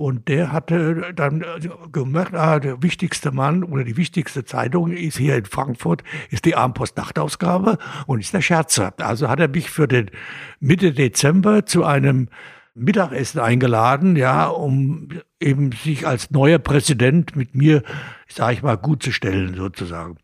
[0.00, 5.18] Und der hatte dann äh, gemerkt, ah, der wichtigste Mann oder die wichtigste Zeitung ist
[5.18, 7.76] hier in Frankfurt, ist die Armpost-Nachtausgabe
[8.06, 8.94] und ist der Scherzer.
[8.96, 10.10] Also hat er mich für den
[10.58, 12.30] Mitte Dezember zu einem
[12.74, 17.82] Mittagessen eingeladen, ja, um eben sich als neuer Präsident mit mir,
[18.26, 20.16] sage ich mal, gut zu stellen sozusagen.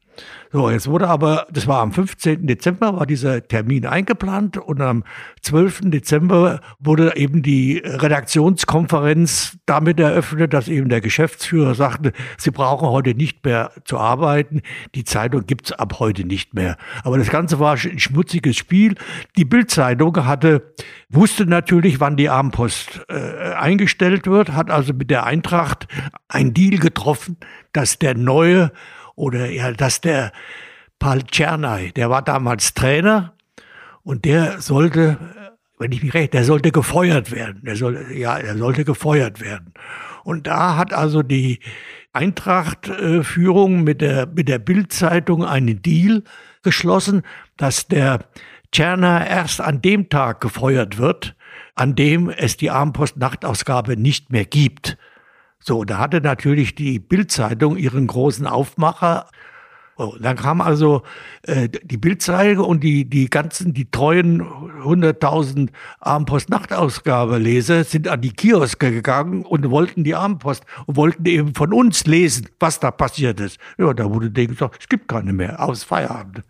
[0.53, 2.47] So, jetzt wurde aber, das war am 15.
[2.47, 5.05] Dezember, war dieser Termin eingeplant und am
[5.43, 5.91] 12.
[5.91, 13.15] Dezember wurde eben die Redaktionskonferenz damit eröffnet, dass eben der Geschäftsführer sagte, Sie brauchen heute
[13.15, 14.63] nicht mehr zu arbeiten,
[14.95, 16.77] die Zeitung gibt's ab heute nicht mehr.
[17.03, 18.95] Aber das Ganze war ein schmutziges Spiel.
[19.37, 20.73] Die Bildzeitung hatte,
[21.09, 25.87] wusste natürlich, wann die Abendpost äh, eingestellt wird, hat also mit der Eintracht
[26.29, 27.37] ein Deal getroffen,
[27.73, 28.73] dass der neue
[29.17, 30.31] oder ja, dass der
[30.99, 33.35] Paul Czernay, der war damals Trainer
[34.03, 35.19] und der sollte,
[35.79, 37.63] wenn ich mich recht, der sollte gefeuert werden.
[37.65, 39.75] Der soll, ja, er sollte gefeuert werden.
[40.23, 41.61] Und da hat also die
[42.13, 46.23] Eintracht-Führung mit der, mit der Bild-Zeitung einen Deal
[46.63, 47.23] geschlossen,
[47.57, 48.21] dass der
[48.73, 51.37] Czerner erst an dem Tag gefeuert wird,
[51.75, 54.97] an dem es die Armpost-Nachtausgabe nicht mehr gibt.
[55.61, 59.29] So, da hatte natürlich die Bildzeitung ihren großen Aufmacher.
[59.97, 61.03] Und dann kam also
[61.43, 68.93] äh, die Bildzeitung und die, die ganzen, die treuen 100.000 Abendpost-Nachtausgabe-Leser sind an die Kioske
[68.93, 73.59] gegangen und wollten die Abendpost und wollten eben von uns lesen, was da passiert ist.
[73.79, 76.43] Ja, da wurde denen gesagt, es gibt keine mehr, aus Feierabend.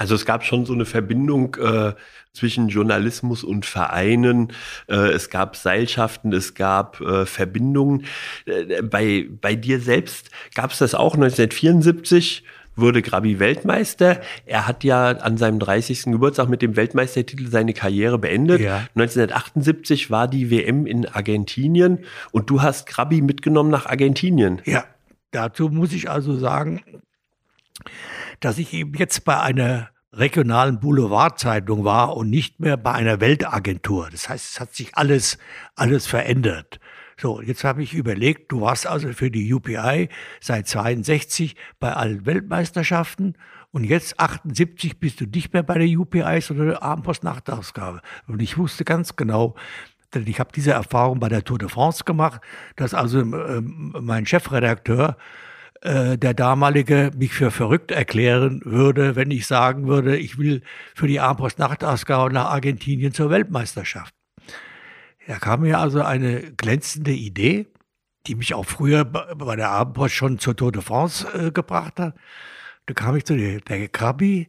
[0.00, 1.92] Also es gab schon so eine Verbindung äh,
[2.32, 4.50] zwischen Journalismus und Vereinen.
[4.88, 8.06] Äh, es gab Seilschaften, es gab äh, Verbindungen.
[8.46, 12.44] Äh, bei, bei dir selbst gab es das auch 1974
[12.76, 14.22] wurde Grabi Weltmeister.
[14.46, 16.04] Er hat ja an seinem 30.
[16.04, 18.62] Geburtstag mit dem Weltmeistertitel seine Karriere beendet.
[18.62, 18.86] Ja.
[18.94, 24.62] 1978 war die WM in Argentinien und du hast Grabi mitgenommen nach Argentinien.
[24.64, 24.84] Ja,
[25.30, 26.80] dazu muss ich also sagen,
[28.40, 34.08] dass ich eben jetzt bei einer regionalen Boulevardzeitung war und nicht mehr bei einer Weltagentur.
[34.10, 35.38] Das heißt, es hat sich alles,
[35.76, 36.80] alles verändert.
[37.20, 40.08] So, jetzt habe ich überlegt, du warst also für die UPI
[40.40, 43.34] seit 62 bei allen Weltmeisterschaften
[43.72, 48.00] und jetzt 78 bist du nicht mehr bei der UPI, sondern der Abendpost-Nachtausgabe.
[48.26, 49.54] Und ich wusste ganz genau,
[50.14, 52.40] denn ich habe diese Erfahrung bei der Tour de France gemacht,
[52.76, 55.16] dass also äh, mein Chefredakteur
[55.82, 60.62] äh, der damalige mich für verrückt erklären würde, wenn ich sagen würde, ich will
[60.94, 64.14] für die Armbrust-Nachtausgabe nach Argentinien zur Weltmeisterschaft.
[65.26, 67.66] Da kam mir also eine glänzende Idee,
[68.26, 72.14] die mich auch früher bei der Abendpost schon zur Tour de France äh, gebracht hat.
[72.86, 74.48] Da kam ich zu dir, der Krabi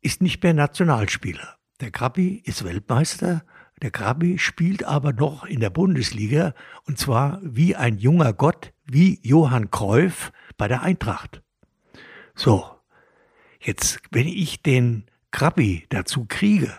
[0.00, 1.56] ist nicht mehr Nationalspieler.
[1.80, 3.42] Der Krabi ist Weltmeister.
[3.82, 6.54] Der Krabi spielt aber noch in der Bundesliga
[6.86, 11.42] und zwar wie ein junger Gott wie Johann Cruyff bei der Eintracht.
[12.34, 12.64] So,
[13.60, 16.72] jetzt, wenn ich den Krabbi dazu kriege,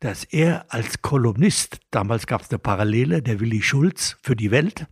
[0.00, 4.86] dass er als Kolumnist, damals gab es eine Parallele, der Willi Schulz für die Welt,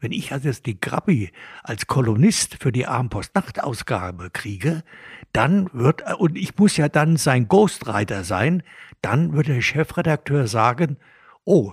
[0.00, 1.32] wenn ich also jetzt die Grabbi
[1.64, 4.84] als Kolumnist für die Abendpost-Nachtausgabe kriege,
[5.32, 8.62] dann wird, und ich muss ja dann sein Ghostwriter sein,
[9.00, 10.96] dann wird der Chefredakteur sagen,
[11.44, 11.72] oh,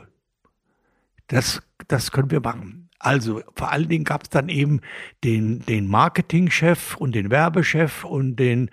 [1.27, 2.88] das, das können wir machen.
[2.99, 4.81] Also vor allen Dingen gab es dann eben
[5.23, 8.69] den, den Marketingchef und den Werbechef und den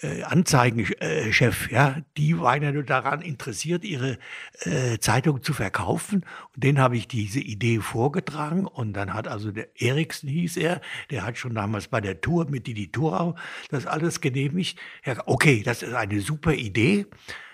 [0.00, 4.18] äh, Anzeigenchef, ja, die waren ja nur daran interessiert, ihre
[4.60, 6.24] äh, Zeitung zu verkaufen.
[6.54, 8.66] Und den habe ich diese Idee vorgetragen.
[8.66, 10.80] Und dann hat also der Eriksen hieß er,
[11.10, 13.34] der hat schon damals bei der Tour mit Didi Thurau
[13.70, 14.78] das alles genehmigt.
[15.04, 17.06] Ja, okay, das ist eine super Idee.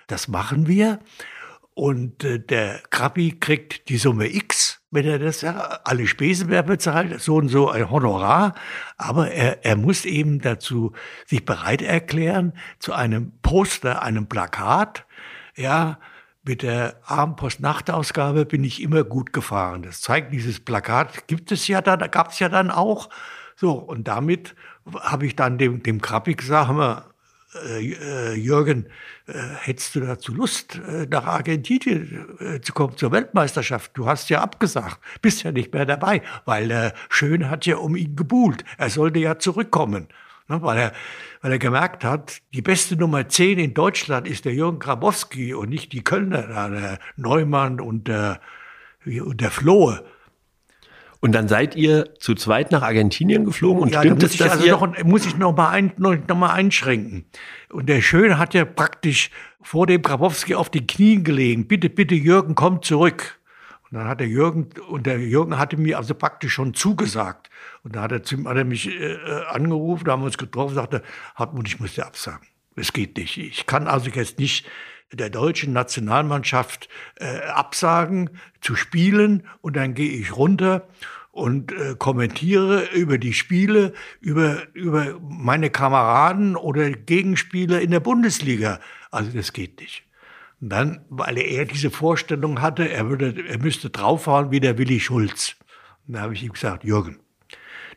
[0.06, 0.98] Das machen wir.
[1.74, 7.20] Und äh, der Krabbi kriegt die Summe X, wenn er das alle Spesen mehr bezahlt,
[7.20, 8.54] so und so ein Honorar.
[8.96, 10.92] Aber er, er muss eben dazu
[11.26, 15.04] sich bereit erklären, zu einem Poster, einem Plakat,
[15.56, 15.98] ja,
[16.44, 19.82] mit der Abendpost-Nachtausgabe bin ich immer gut gefahren.
[19.82, 23.08] Das zeigt dieses Plakat, gibt es ja dann, gab es ja dann auch.
[23.56, 24.54] So, und damit
[25.00, 27.04] habe ich dann dem, dem Krabbi gesagt, hör mal,
[27.54, 28.86] äh, äh, Jürgen,
[29.26, 29.32] äh,
[29.62, 30.80] hättest du dazu Lust,
[31.10, 33.92] nach Argentinien zu kommen zur Weltmeisterschaft?
[33.94, 38.16] Du hast ja abgesagt, bist ja nicht mehr dabei, weil Schön hat ja um ihn
[38.16, 38.64] gebuhlt.
[38.78, 40.08] Er sollte ja zurückkommen.
[40.46, 40.92] Ne, weil, er,
[41.40, 45.70] weil er gemerkt hat, die beste Nummer 10 in Deutschland ist der Jürgen Grabowski und
[45.70, 48.40] nicht die Kölner, der Neumann und der,
[49.06, 50.04] und der Flohe.
[51.24, 54.50] Und dann seid ihr zu zweit nach Argentinien geflogen und ja, stimmt da es, dass
[54.52, 54.72] also ihr...
[54.72, 57.24] Noch, muss ich noch mal, ein, noch, noch mal einschränken.
[57.70, 59.30] Und der Schön hat ja praktisch
[59.62, 61.66] vor dem Grabowski auf den Knien gelegen.
[61.66, 63.40] Bitte, bitte, Jürgen, komm zurück.
[63.84, 67.48] Und dann hat der Jürgen, und der Jürgen hatte mir also praktisch schon zugesagt.
[67.84, 69.16] Und da hat er, hat er mich äh,
[69.48, 71.00] angerufen, da haben wir uns getroffen, sagte,
[71.36, 72.46] Hartmut, ich muss dir absagen.
[72.76, 73.38] Es geht nicht.
[73.38, 74.66] Ich kann also jetzt nicht
[75.16, 80.88] der deutschen Nationalmannschaft äh, absagen zu spielen und dann gehe ich runter
[81.34, 88.78] und äh, kommentiere über die Spiele, über, über meine Kameraden oder Gegenspieler in der Bundesliga.
[89.10, 90.04] Also das geht nicht.
[90.60, 95.00] Und dann, weil er diese Vorstellung hatte, er, würde, er müsste draufhauen wie der Willi
[95.00, 95.56] Schulz.
[96.06, 97.18] Und da habe ich ihm gesagt, Jürgen,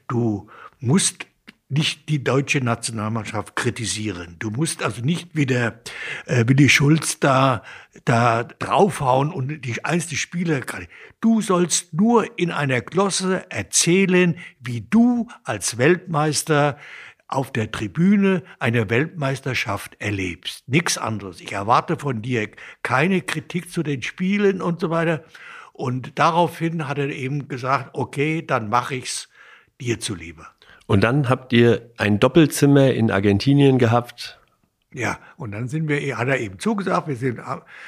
[0.07, 0.49] du
[0.79, 1.27] musst
[1.69, 4.37] nicht die deutsche Nationalmannschaft kritisieren.
[4.39, 5.81] Du musst also nicht wie der
[6.25, 7.61] äh, Willi Schulz da,
[8.05, 10.61] da draufhauen und die einzelnen Spieler.
[11.19, 16.77] Du sollst nur in einer Glosse erzählen, wie du als Weltmeister
[17.27, 20.67] auf der Tribüne eine Weltmeisterschaft erlebst.
[20.69, 21.41] Nichts anderes.
[21.41, 22.49] Ich erwarte von dir
[22.83, 25.25] keine Kritik zu den Spielen und so weiter.
[25.73, 29.27] Und daraufhin hat er eben gesagt, okay, dann mache ich's
[29.81, 30.47] dir zuliebe.
[30.87, 34.39] Und dann habt ihr ein Doppelzimmer in Argentinien gehabt.
[34.93, 37.41] Ja, und dann sind wir, hat er eben zugesagt, wir sind,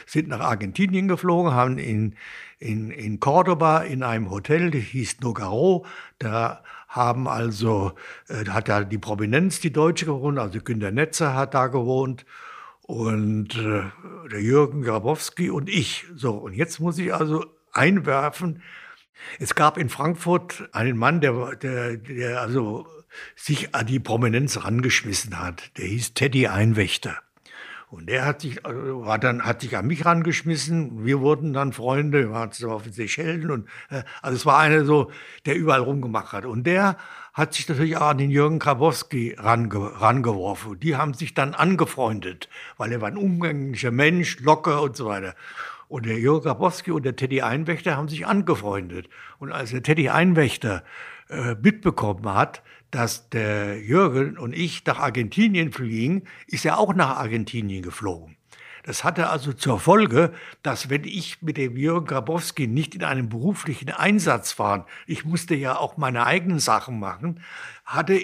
[0.05, 2.15] sind nach Argentinien geflogen, haben in,
[2.59, 5.85] in, in Cordoba in einem Hotel, das hieß Nogaro,
[6.19, 7.93] da haben also,
[8.27, 12.25] äh, hat da die Prominenz, die Deutsche gewohnt, also Günter Netzer hat da gewohnt
[12.81, 13.83] und äh,
[14.29, 16.05] der Jürgen Grabowski und ich.
[16.15, 18.61] So, und jetzt muss ich also einwerfen,
[19.39, 22.87] es gab in Frankfurt einen Mann, der, der, der also
[23.35, 25.77] sich an die Prominenz rangeschmissen hat.
[25.77, 27.17] Der hieß Teddy Einwächter.
[27.89, 31.05] Und der hat sich, also war dann, hat sich an mich rangeschmissen.
[31.05, 34.59] Wir wurden dann Freunde, wir waren zusammen auf den Seychellen und, äh, also es war
[34.59, 35.11] einer so,
[35.47, 36.45] der überall rumgemacht hat.
[36.45, 36.97] Und der
[37.33, 40.79] hat sich natürlich auch an den Jürgen Grabowski range, rangeworfen.
[40.79, 42.47] Die haben sich dann angefreundet,
[42.77, 45.33] weil er war ein umgänglicher Mensch, locker und so weiter.
[45.89, 49.09] Und der Jürgen Grabowski und der Teddy Einwächter haben sich angefreundet.
[49.39, 50.83] Und als der Teddy Einwächter
[51.29, 57.17] äh, mitbekommen hat, dass der Jürgen und ich nach Argentinien fliegen, ist er auch nach
[57.17, 58.37] Argentinien geflogen.
[58.83, 60.31] Das hatte also zur Folge,
[60.63, 65.55] dass wenn ich mit dem Jürgen Grabowski nicht in einem beruflichen Einsatz war, ich musste
[65.55, 67.41] ja auch meine eigenen Sachen machen,
[67.83, 68.19] hatte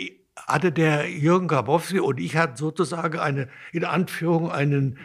[0.47, 4.99] hatte der Jürgen Grabowski und ich hatten sozusagen eine, in Anführung, einen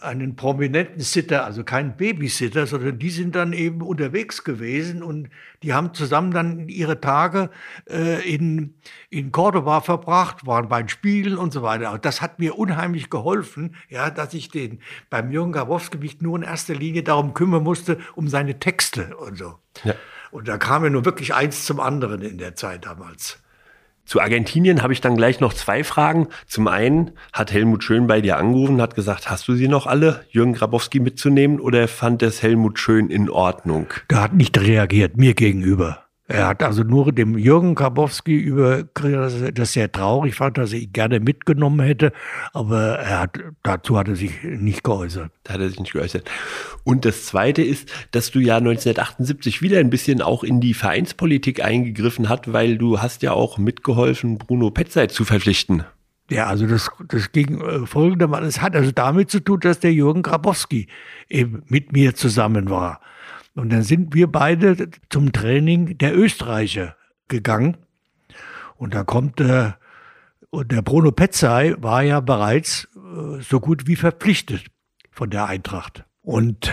[0.00, 5.28] einen prominenten Sitter, also kein Babysitter, sondern die sind dann eben unterwegs gewesen und
[5.62, 7.50] die haben zusammen dann ihre Tage
[7.88, 8.74] äh, in,
[9.10, 11.92] in Cordoba verbracht, waren bei den Spielen und so weiter.
[11.92, 14.80] Und das hat mir unheimlich geholfen, ja, dass ich den
[15.10, 19.36] beim Jürgen Grabowski mich nur in erster Linie darum kümmern musste, um seine Texte und
[19.36, 19.54] so.
[19.84, 19.94] Ja.
[20.30, 23.42] Und da kam ja nur wirklich eins zum anderen in der Zeit damals.
[24.08, 26.28] Zu Argentinien habe ich dann gleich noch zwei Fragen.
[26.46, 29.86] Zum einen hat Helmut Schön bei dir angerufen und hat gesagt, hast du sie noch
[29.86, 33.92] alle, Jürgen Grabowski mitzunehmen oder fand es Helmut Schön in Ordnung?
[34.08, 36.07] Der hat nicht reagiert, mir gegenüber.
[36.30, 40.80] Er hat also nur dem Jürgen Karbowski über, dass er sehr traurig fand, dass er
[40.80, 42.12] ihn gerne mitgenommen hätte,
[42.52, 45.30] aber er hat, dazu hat er sich nicht geäußert.
[45.44, 46.30] Da hat er sich nicht geäußert.
[46.84, 51.64] Und das Zweite ist, dass du ja 1978 wieder ein bisschen auch in die Vereinspolitik
[51.64, 55.84] eingegriffen hast, weil du hast ja auch mitgeholfen, Bruno Petzey zu verpflichten.
[56.30, 58.46] Ja, also das, das ging äh, folgendermaßen.
[58.46, 60.88] Es hat also damit zu tun, dass der Jürgen Grabowski
[61.30, 63.00] eben mit mir zusammen war.
[63.58, 66.94] Und dann sind wir beide zum Training der Österreicher
[67.26, 67.76] gegangen.
[68.76, 69.78] Und da kommt der,
[70.50, 74.66] und der Bruno Petzai war ja bereits äh, so gut wie verpflichtet
[75.10, 76.04] von der Eintracht.
[76.22, 76.72] Und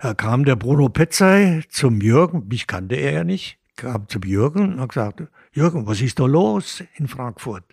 [0.00, 4.72] da kam der Bruno Petzai zum Jürgen, mich kannte er ja nicht, kam zum Jürgen
[4.72, 7.64] und hat gesagt, Jürgen, was ist da los in Frankfurt?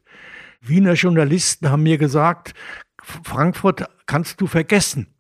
[0.60, 2.54] Wiener Journalisten haben mir gesagt,
[3.02, 5.15] Frankfurt kannst du vergessen.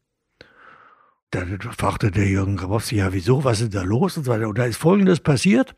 [1.35, 4.15] Da fragte der Jürgen Grabowski, ja, wieso, was ist da los?
[4.15, 4.47] Und, so weiter.
[4.47, 5.75] und da ist Folgendes passiert.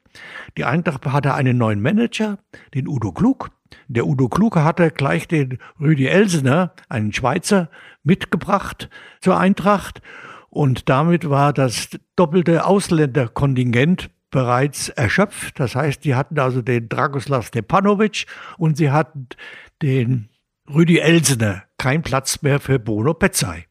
[0.55, 2.37] Die Eintracht hatte einen neuen Manager,
[2.75, 3.49] den Udo Klug.
[3.87, 7.71] Der Udo Klug hatte gleich den Rüdi Elsener, einen Schweizer,
[8.03, 8.87] mitgebracht
[9.19, 10.03] zur Eintracht.
[10.51, 15.59] Und damit war das doppelte Ausländerkontingent bereits erschöpft.
[15.59, 18.27] Das heißt, die hatten also den Dragoslav Stepanovic
[18.59, 19.29] und sie hatten
[19.81, 20.29] den
[20.69, 21.63] Rüdi Elsener.
[21.79, 23.66] Kein Platz mehr für Bruno Petzai.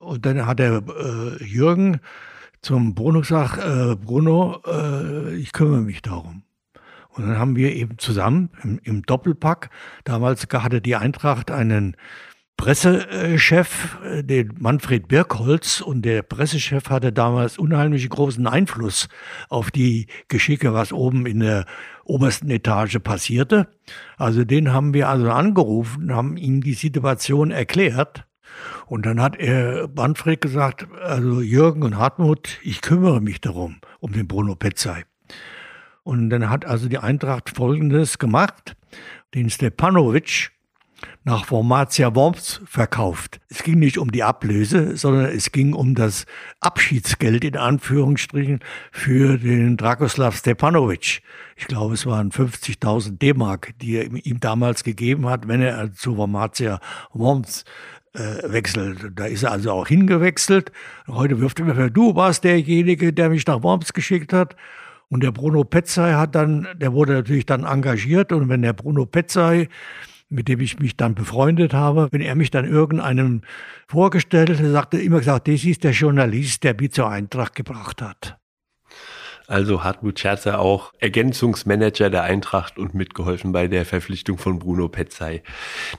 [0.00, 2.00] Und dann hat der äh, Jürgen
[2.62, 6.42] zum Bruno gesagt, äh, Bruno, äh, ich kümmere mich darum.
[7.10, 9.68] Und dann haben wir eben zusammen im, im Doppelpack,
[10.04, 11.96] damals hatte die Eintracht einen
[12.56, 19.08] Pressechef, äh, den Manfred Birkholz, und der Pressechef hatte damals unheimlich großen Einfluss
[19.50, 21.66] auf die Geschicke, was oben in der
[22.04, 23.68] obersten Etage passierte.
[24.16, 28.24] Also den haben wir also angerufen, haben ihm die Situation erklärt.
[28.86, 34.12] Und dann hat er Manfred gesagt, also Jürgen und Hartmut, ich kümmere mich darum, um
[34.12, 35.04] den Bruno Petzai.
[36.02, 38.76] Und dann hat also die Eintracht Folgendes gemacht,
[39.34, 40.50] den Stepanovic
[41.24, 43.40] nach Formatia Worms verkauft.
[43.48, 46.26] Es ging nicht um die Ablöse, sondern es ging um das
[46.60, 51.22] Abschiedsgeld in Anführungsstrichen für den Dragoslav Stepanovic.
[51.56, 56.16] Ich glaube, es waren 50.000 D-Mark, die er ihm damals gegeben hat, wenn er zu
[56.16, 56.80] Formatia
[57.12, 57.64] Worms
[58.14, 59.12] äh, wechselt.
[59.14, 60.72] Da ist er also auch hingewechselt.
[61.08, 64.56] Heute wirft er mir, du warst derjenige, der mich nach Worms geschickt hat.
[65.08, 68.32] Und der Bruno Petzai hat dann, der wurde natürlich dann engagiert.
[68.32, 69.68] Und wenn der Bruno Petzai,
[70.28, 73.42] mit dem ich mich dann befreundet habe, wenn er mich dann irgendeinem
[73.88, 78.00] vorgestellt hat, sagte er immer gesagt, das ist der Journalist, der mich zur Eintracht gebracht
[78.00, 78.38] hat.
[79.48, 85.42] Also Hartmut Scherzer auch Ergänzungsmanager der Eintracht und mitgeholfen bei der Verpflichtung von Bruno Petzai.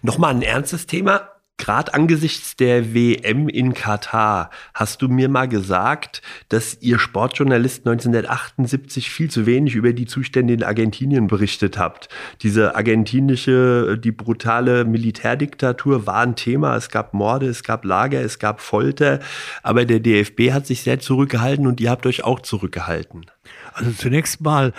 [0.02, 1.28] Nochmal ein ernstes Thema.
[1.62, 9.12] Gerade angesichts der WM in Katar hast du mir mal gesagt, dass ihr Sportjournalist 1978
[9.12, 12.10] viel zu wenig über die Zustände in Argentinien berichtet habt.
[12.42, 16.76] Diese argentinische, die brutale Militärdiktatur war ein Thema.
[16.76, 19.20] Es gab Morde, es gab Lager, es gab Folter.
[19.62, 23.28] Aber der DFB hat sich sehr zurückgehalten und ihr habt euch auch zurückgehalten.
[23.74, 24.74] Also zunächst mal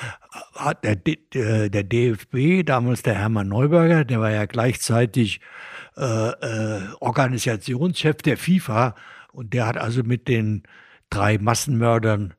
[0.57, 8.17] hat der, der DFB, damals der Hermann Neuberger, der war ja gleichzeitig äh, äh, Organisationschef
[8.17, 8.95] der FIFA
[9.33, 10.63] und der hat also mit den
[11.11, 12.35] drei Massenmördern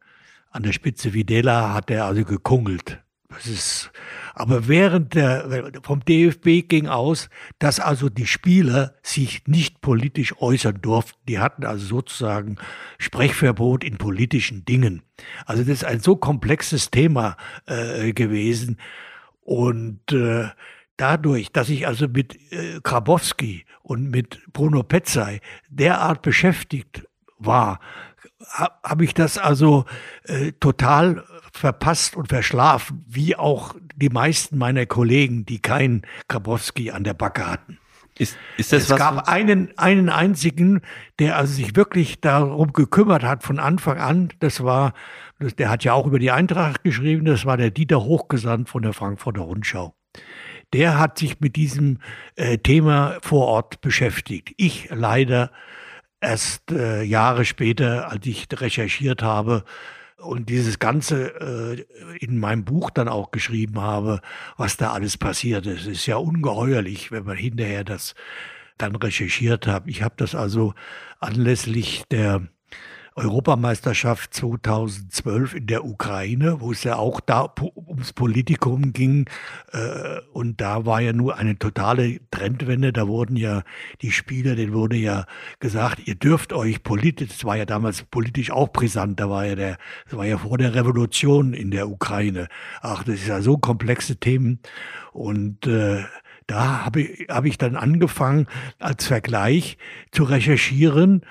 [0.49, 2.99] an der Spitze Videla hat er also gekungelt.
[3.30, 3.91] Das ist,
[4.36, 10.82] aber während der, vom DFB ging aus, dass also die Spieler sich nicht politisch äußern
[10.82, 11.18] durften.
[11.28, 12.58] Die hatten also sozusagen
[12.99, 15.01] Sprechverbot in politischen Dingen.
[15.47, 17.36] Also das ist ein so komplexes Thema
[17.66, 18.78] äh, gewesen.
[19.41, 20.49] Und äh,
[20.98, 27.80] dadurch, dass ich also mit äh, Grabowski und mit Bruno Petzai derart beschäftigt war,
[28.50, 29.86] habe hab ich das also
[30.24, 31.24] äh, total
[31.54, 37.48] verpasst und verschlafen, wie auch die meisten meiner Kollegen, die keinen Grabowski an der Backe
[37.48, 37.80] hatten.
[38.18, 40.82] Ist, ist das es was gab einen, einen einzigen,
[41.18, 44.30] der also sich wirklich darum gekümmert hat von Anfang an.
[44.39, 44.94] Das war,
[45.39, 48.94] der hat ja auch über die Eintracht geschrieben, das war der Dieter Hochgesandt von der
[48.94, 49.96] Frankfurter Rundschau
[50.74, 51.99] der hat sich mit diesem
[52.36, 54.53] äh, Thema vor Ort beschäftigt.
[54.57, 55.51] Ich leider
[56.19, 59.63] erst äh, Jahre später, als ich recherchiert habe
[60.17, 64.21] und dieses Ganze äh, in meinem Buch dann auch geschrieben habe,
[64.57, 65.82] was da alles passiert ist.
[65.82, 68.15] Es ist ja ungeheuerlich, wenn man hinterher das
[68.78, 69.84] dann recherchiert hat.
[69.86, 70.74] Ich habe das also
[71.19, 72.47] anlässlich der
[73.16, 77.53] Europameisterschaft 2012 in der Ukraine, wo es ja auch da
[77.88, 79.30] ums Politikum ging.
[79.72, 82.91] Äh, und da war ja nur eine totale Trendwende.
[82.91, 83.64] Da wurden ja
[84.01, 85.26] die Spieler, denen wurde ja
[85.59, 89.55] gesagt, ihr dürft euch politisch, das war ja damals politisch auch brisant, da war ja
[89.55, 92.47] der, das war ja vor der Revolution in der Ukraine.
[92.82, 94.59] Ach, das ist ja so komplexe Themen.
[95.11, 96.03] Und äh,
[96.47, 98.47] da habe ich, hab ich dann angefangen,
[98.80, 99.78] als Vergleich
[100.11, 101.22] zu recherchieren,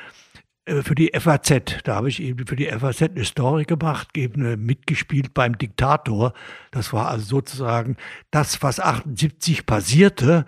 [0.67, 1.83] für die FAZ.
[1.85, 6.33] Da habe ich eben für die FAZ eine Story gemacht, eben äh, mitgespielt beim Diktator.
[6.71, 7.97] Das war also sozusagen
[8.31, 10.47] das, was 78 passierte.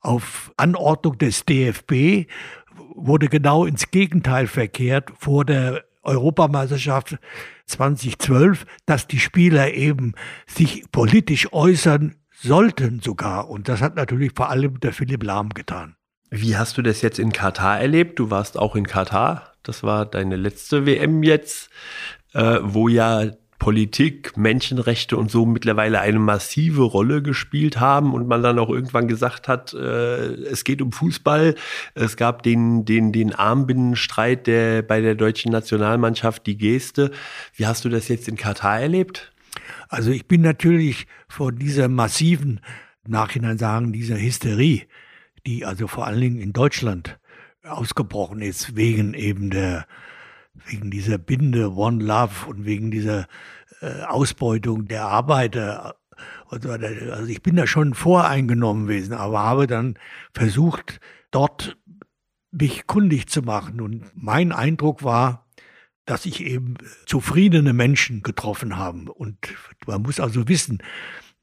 [0.00, 2.28] Auf Anordnung des DFB
[2.94, 7.18] wurde genau ins Gegenteil verkehrt vor der Europameisterschaft
[7.66, 10.14] 2012, dass die Spieler eben
[10.46, 13.48] sich politisch äußern sollten sogar.
[13.48, 15.94] Und das hat natürlich vor allem der Philipp Lahm getan.
[16.30, 18.18] Wie hast du das jetzt in Katar erlebt?
[18.18, 19.51] Du warst auch in Katar.
[19.62, 21.70] Das war deine letzte WM jetzt,
[22.34, 23.30] äh, wo ja
[23.62, 29.06] Politik, Menschenrechte und so mittlerweile eine massive Rolle gespielt haben und man dann auch irgendwann
[29.06, 31.54] gesagt hat, äh, es geht um Fußball.
[31.94, 37.12] Es gab den, den, den Armbindenstreit der, bei der deutschen Nationalmannschaft, die Geste.
[37.54, 39.32] Wie hast du das jetzt in Katar erlebt?
[39.88, 42.58] Also ich bin natürlich vor dieser massiven,
[43.06, 44.88] Nachhinein sagen, dieser Hysterie,
[45.46, 47.16] die also vor allen Dingen in Deutschland
[47.64, 49.86] ausgebrochen ist wegen eben der
[50.66, 53.26] wegen dieser Binde One Love und wegen dieser
[53.80, 55.96] äh, Ausbeutung der Arbeiter.
[56.50, 59.98] Also ich bin da schon voreingenommen gewesen, aber habe dann
[60.34, 61.00] versucht,
[61.30, 61.78] dort
[62.50, 63.80] mich kundig zu machen.
[63.80, 65.46] Und mein Eindruck war,
[66.04, 66.74] dass ich eben
[67.06, 69.10] zufriedene Menschen getroffen habe.
[69.12, 69.38] Und
[69.86, 70.82] man muss also wissen,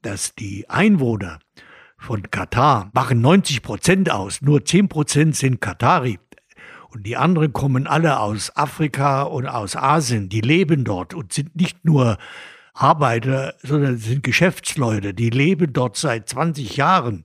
[0.02, 1.40] dass die Einwohner
[2.00, 6.18] von Katar machen 90 Prozent aus, nur 10 Prozent sind Katari.
[6.88, 11.54] Und die anderen kommen alle aus Afrika und aus Asien, die leben dort und sind
[11.54, 12.18] nicht nur
[12.74, 17.24] Arbeiter, sondern sind Geschäftsleute, die leben dort seit 20 Jahren.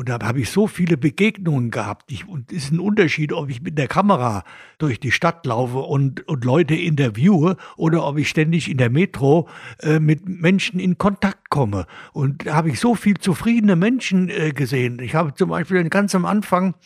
[0.00, 2.10] Und da habe ich so viele Begegnungen gehabt.
[2.10, 4.44] Ich, und es ist ein Unterschied, ob ich mit der Kamera
[4.78, 9.46] durch die Stadt laufe und, und Leute interviewe oder ob ich ständig in der Metro
[9.80, 11.84] äh, mit Menschen in Kontakt komme.
[12.14, 15.00] Und da habe ich so viel zufriedene Menschen äh, gesehen.
[15.00, 16.76] Ich habe zum Beispiel ganz am Anfang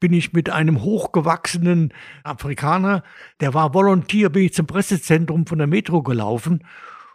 [0.00, 1.92] bin ich mit einem hochgewachsenen
[2.24, 3.02] Afrikaner,
[3.42, 6.64] der war Volontier, bin ich zum Pressezentrum von der Metro gelaufen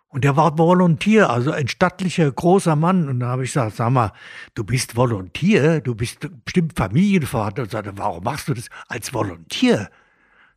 [0.09, 3.09] und der war Volontier, also ein stattlicher, großer Mann.
[3.09, 4.13] Und da habe ich gesagt, sag mal,
[4.53, 7.63] du bist Volontier, du bist bestimmt Familienvater.
[7.63, 9.89] Und sagte, warum machst du das als Volontier?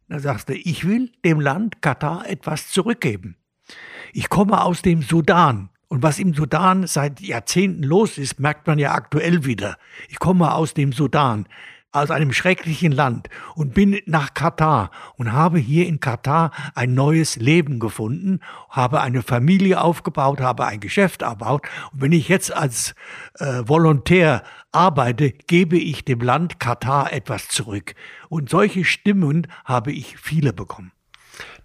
[0.08, 3.36] Da sagst du, ich will dem Land Katar etwas zurückgeben.
[4.12, 5.70] Ich komme aus dem Sudan.
[5.88, 9.76] Und was im Sudan seit Jahrzehnten los ist, merkt man ja aktuell wieder.
[10.08, 11.46] Ich komme aus dem Sudan
[11.92, 17.36] aus einem schrecklichen Land und bin nach Katar und habe hier in Katar ein neues
[17.36, 21.62] Leben gefunden, habe eine Familie aufgebaut, habe ein Geschäft erbaut.
[21.92, 22.94] Und wenn ich jetzt als
[23.38, 27.94] äh, Volontär arbeite, gebe ich dem Land Katar etwas zurück.
[28.28, 30.92] Und solche Stimmen habe ich viele bekommen.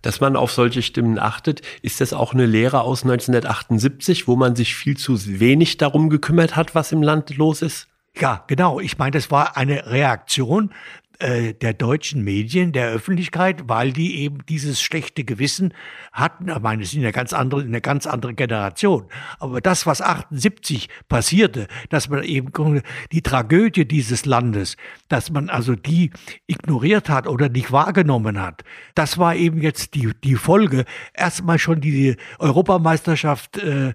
[0.02, 4.56] Dass man auf solche Stimmen achtet, ist das auch eine Lehre aus 1978, wo man
[4.56, 7.88] sich viel zu wenig darum gekümmert hat, was im Land los ist?
[8.18, 8.80] Ja, genau.
[8.80, 10.72] Ich meine, das war eine Reaktion
[11.20, 15.74] äh, der deutschen Medien, der Öffentlichkeit, weil die eben dieses schlechte Gewissen
[16.12, 16.50] hatten.
[16.50, 19.06] Ich meine, es ist eine ganz andere, eine ganz andere Generation.
[19.40, 24.76] Aber das, was 78 passierte, dass man eben die Tragödie dieses Landes,
[25.08, 26.12] dass man also die
[26.48, 28.64] ignoriert hat oder nicht wahrgenommen hat,
[28.94, 30.86] das war eben jetzt die, die Folge.
[31.14, 33.94] Erstmal schon die Europameisterschaft äh,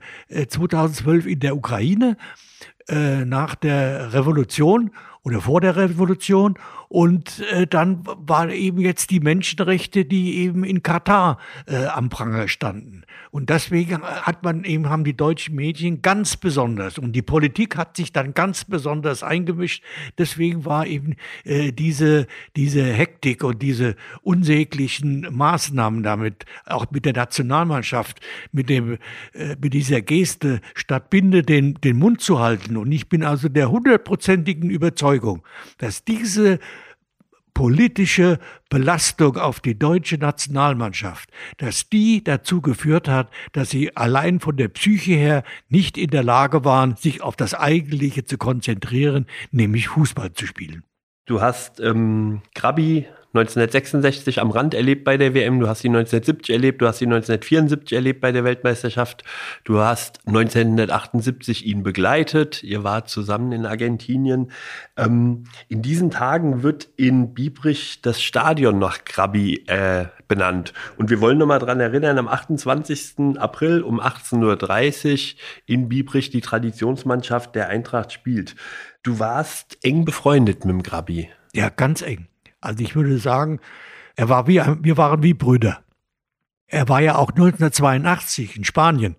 [0.48, 2.16] 2012 äh, in der Ukraine
[2.88, 4.90] äh, nach der Revolution
[5.22, 6.58] oder vor der Revolution.
[6.88, 12.48] Und äh, dann waren eben jetzt die Menschenrechte, die eben in Katar äh, am Pranger
[12.48, 13.02] standen.
[13.30, 17.96] Und deswegen hat man eben, haben die deutschen Medien ganz besonders, und die Politik hat
[17.96, 19.84] sich dann ganz besonders eingemischt.
[20.18, 21.14] Deswegen war eben
[21.44, 22.26] äh, diese,
[22.56, 28.20] diese Hektik und diese unsäglichen Maßnahmen damit, auch mit der Nationalmannschaft,
[28.50, 28.98] mit dem,
[29.32, 32.76] äh, mit dieser Geste, statt Binde den, den Mund zu halten.
[32.76, 35.42] Und ich bin also der hundertprozentigen Überzeugung,
[35.78, 36.58] dass diese
[37.60, 38.38] politische
[38.70, 44.68] Belastung auf die deutsche Nationalmannschaft, dass die dazu geführt hat, dass sie allein von der
[44.68, 50.32] Psyche her nicht in der Lage waren, sich auf das Eigentliche zu konzentrieren, nämlich Fußball
[50.32, 50.84] zu spielen.
[51.26, 56.52] Du hast ähm, Krabi 1966 am Rand erlebt bei der WM, du hast sie 1970
[56.52, 59.22] erlebt, du hast sie 1974 erlebt bei der Weltmeisterschaft,
[59.62, 64.50] du hast 1978 ihn begleitet, ihr wart zusammen in Argentinien.
[64.96, 70.72] Ähm, in diesen Tagen wird in Biebrich das Stadion nach Krabi äh, benannt.
[70.96, 73.38] Und wir wollen nochmal dran erinnern, am 28.
[73.38, 78.56] April um 18.30 Uhr in Biebrich die Traditionsmannschaft der Eintracht spielt.
[79.04, 81.30] Du warst eng befreundet mit dem Grabi.
[81.52, 82.29] Ja, ganz eng.
[82.60, 83.60] Also ich würde sagen,
[84.16, 85.82] er war wie, wir waren wie Brüder.
[86.66, 89.16] Er war ja auch 1982 in Spanien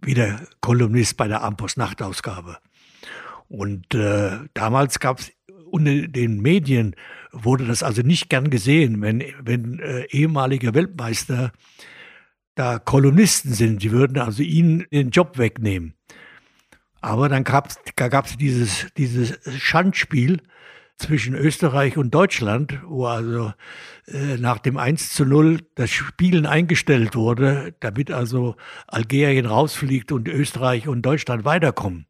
[0.00, 2.58] wieder Kolumnist bei der Ampos Nachtausgabe.
[3.48, 5.32] Und äh, damals gab es
[5.70, 6.94] unter den Medien
[7.32, 11.52] wurde das also nicht gern gesehen, wenn, wenn äh, ehemalige Weltmeister
[12.54, 13.82] da Kolumnisten sind.
[13.82, 15.94] Die würden also ihnen den Job wegnehmen.
[17.00, 20.40] Aber dann gab es dieses, dieses Schandspiel
[20.98, 23.52] zwischen Österreich und Deutschland, wo also
[24.06, 28.56] äh, nach dem 1 zu 0 das Spielen eingestellt wurde, damit also
[28.88, 32.06] Algerien rausfliegt und Österreich und Deutschland weiterkommen.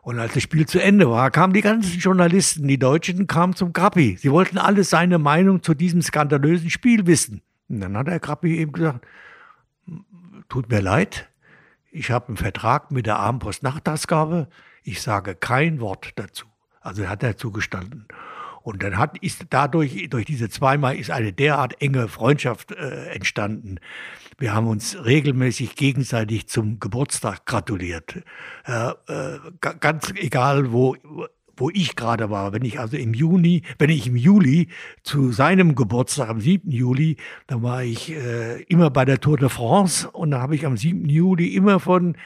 [0.00, 3.72] Und als das Spiel zu Ende war, kamen die ganzen Journalisten, die Deutschen, kamen zum
[3.72, 4.16] Grappi.
[4.16, 7.42] Sie wollten alle seine Meinung zu diesem skandalösen Spiel wissen.
[7.68, 9.04] Und dann hat der Grappi eben gesagt,
[10.48, 11.28] tut mir leid,
[11.90, 14.48] ich habe einen Vertrag mit der Abendpost Nachtausgabe,
[14.84, 16.46] ich sage kein Wort dazu.
[16.86, 18.06] Also hat er zugestanden.
[18.62, 23.78] Und dann hat, ist dadurch, durch diese zweimal, ist eine derart enge Freundschaft äh, entstanden.
[24.38, 28.22] Wir haben uns regelmäßig gegenseitig zum Geburtstag gratuliert.
[28.66, 30.96] Äh, äh, ganz egal, wo,
[31.56, 32.52] wo ich gerade war.
[32.52, 34.68] Wenn ich also im Juni, wenn ich im Juli
[35.02, 36.70] zu seinem Geburtstag am 7.
[36.70, 37.16] Juli,
[37.46, 40.76] dann war ich äh, immer bei der Tour de France und da habe ich am
[40.76, 41.08] 7.
[41.08, 42.16] Juli immer von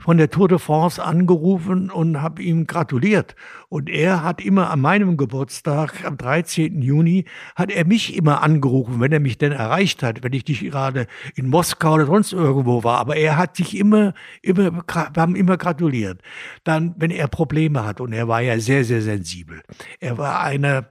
[0.00, 3.34] von der Tour de France angerufen und habe ihm gratuliert.
[3.68, 6.80] Und er hat immer an meinem Geburtstag, am 13.
[6.80, 7.24] Juni,
[7.56, 11.08] hat er mich immer angerufen, wenn er mich denn erreicht hat, wenn ich nicht gerade
[11.34, 12.98] in Moskau oder sonst irgendwo war.
[12.98, 16.22] Aber er hat sich immer, immer, wir haben immer gratuliert.
[16.62, 19.62] Dann, wenn er Probleme hat, und er war ja sehr, sehr sensibel.
[19.98, 20.90] Er war einer,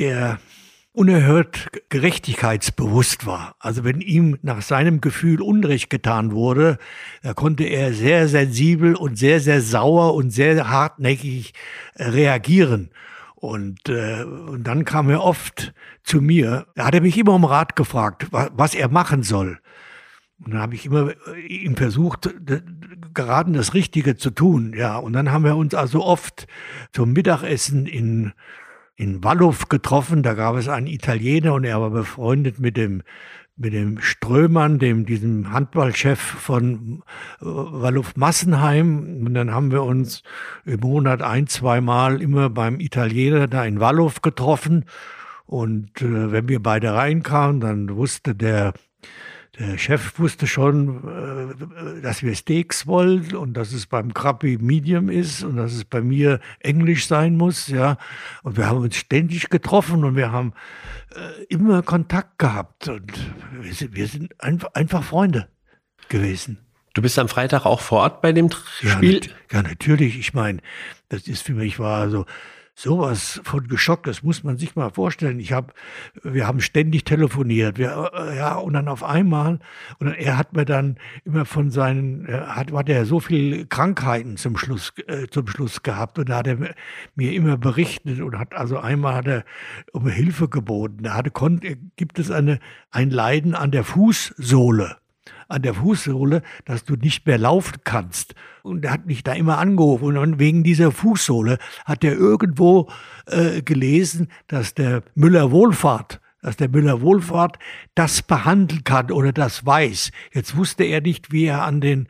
[0.00, 0.40] der
[1.00, 3.54] unerhört gerechtigkeitsbewusst war.
[3.58, 6.76] Also wenn ihm nach seinem Gefühl Unrecht getan wurde,
[7.22, 11.54] da konnte er sehr sensibel und sehr, sehr sauer und sehr hartnäckig
[11.94, 12.90] äh, reagieren.
[13.34, 15.72] Und, äh, und dann kam er oft
[16.02, 16.66] zu mir.
[16.74, 19.58] Da hat er mich immer um Rat gefragt, was er machen soll.
[20.44, 22.28] Und dann habe ich immer äh, ihm versucht,
[23.14, 24.74] geraten das Richtige zu tun.
[24.76, 26.46] Ja, und dann haben wir uns also oft
[26.92, 28.34] zum Mittagessen in
[29.00, 30.22] in Walluf getroffen.
[30.22, 33.02] Da gab es einen Italiener und er war befreundet mit dem
[33.56, 37.02] mit dem Strömern, dem diesem Handballchef von
[37.40, 39.26] äh, Walluf Massenheim.
[39.26, 40.22] Und dann haben wir uns
[40.64, 44.86] im Monat ein, zweimal immer beim Italiener da in Walluf getroffen.
[45.44, 48.72] Und äh, wenn wir beide reinkamen, dann wusste der
[49.60, 55.10] der Chef wusste schon, äh, dass wir Steaks wollen und dass es beim Krabby Medium
[55.10, 57.98] ist und dass es bei mir Englisch sein muss, ja.
[58.42, 60.54] Und wir haben uns ständig getroffen und wir haben
[61.14, 63.12] äh, immer Kontakt gehabt und
[63.60, 65.48] wir sind, wir sind einfach, Freunde
[66.08, 66.58] gewesen.
[66.94, 69.20] Du bist am Freitag auch vor Ort bei dem Spiel?
[69.52, 70.18] Ja, ja natürlich.
[70.18, 70.60] Ich meine,
[71.10, 72.24] das ist für mich war so
[72.80, 75.38] sowas von geschockt, das muss man sich mal vorstellen.
[75.38, 75.72] Ich habe,
[76.22, 79.58] wir haben ständig telefoniert, wir, äh, ja, und dann auf einmal,
[79.98, 84.56] und er hat mir dann immer von seinen, hat, hat er so viele Krankheiten zum
[84.56, 86.56] Schluss, äh, zum Schluss gehabt, und da hat er
[87.14, 89.44] mir immer berichtet und hat, also einmal hat er
[89.92, 91.02] um Hilfe geboten.
[91.02, 92.60] Da hatte, konnte, gibt es eine,
[92.90, 94.96] ein Leiden an der Fußsohle
[95.50, 98.34] an der Fußsohle, dass du nicht mehr laufen kannst.
[98.62, 100.16] Und er hat mich da immer angerufen.
[100.16, 102.88] Und wegen dieser Fußsohle hat er irgendwo
[103.26, 107.58] äh, gelesen, dass der Müller Wohlfahrt dass der Müller Wohlfahrt
[107.94, 110.10] das behandeln kann oder das weiß.
[110.32, 112.08] Jetzt wusste er nicht, wie er an den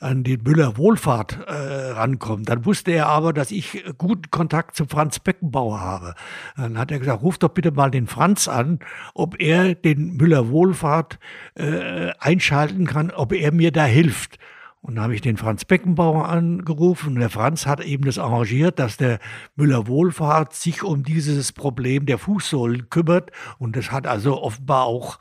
[0.00, 2.48] an den Müller Wohlfahrt äh, rankommt.
[2.48, 6.14] Dann wusste er aber, dass ich guten Kontakt zu Franz Beckenbauer habe.
[6.56, 8.80] Dann hat er gesagt, ruf doch bitte mal den Franz an,
[9.14, 11.18] ob er den Müller Wohlfahrt
[11.54, 14.38] äh, einschalten kann, ob er mir da hilft.
[14.82, 18.78] Und da habe ich den Franz Beckenbauer angerufen und der Franz hat eben das arrangiert,
[18.78, 19.18] dass der
[19.54, 25.18] Müller Wohlfahrt sich um dieses Problem der Fußsohlen kümmert und das hat also offenbar auch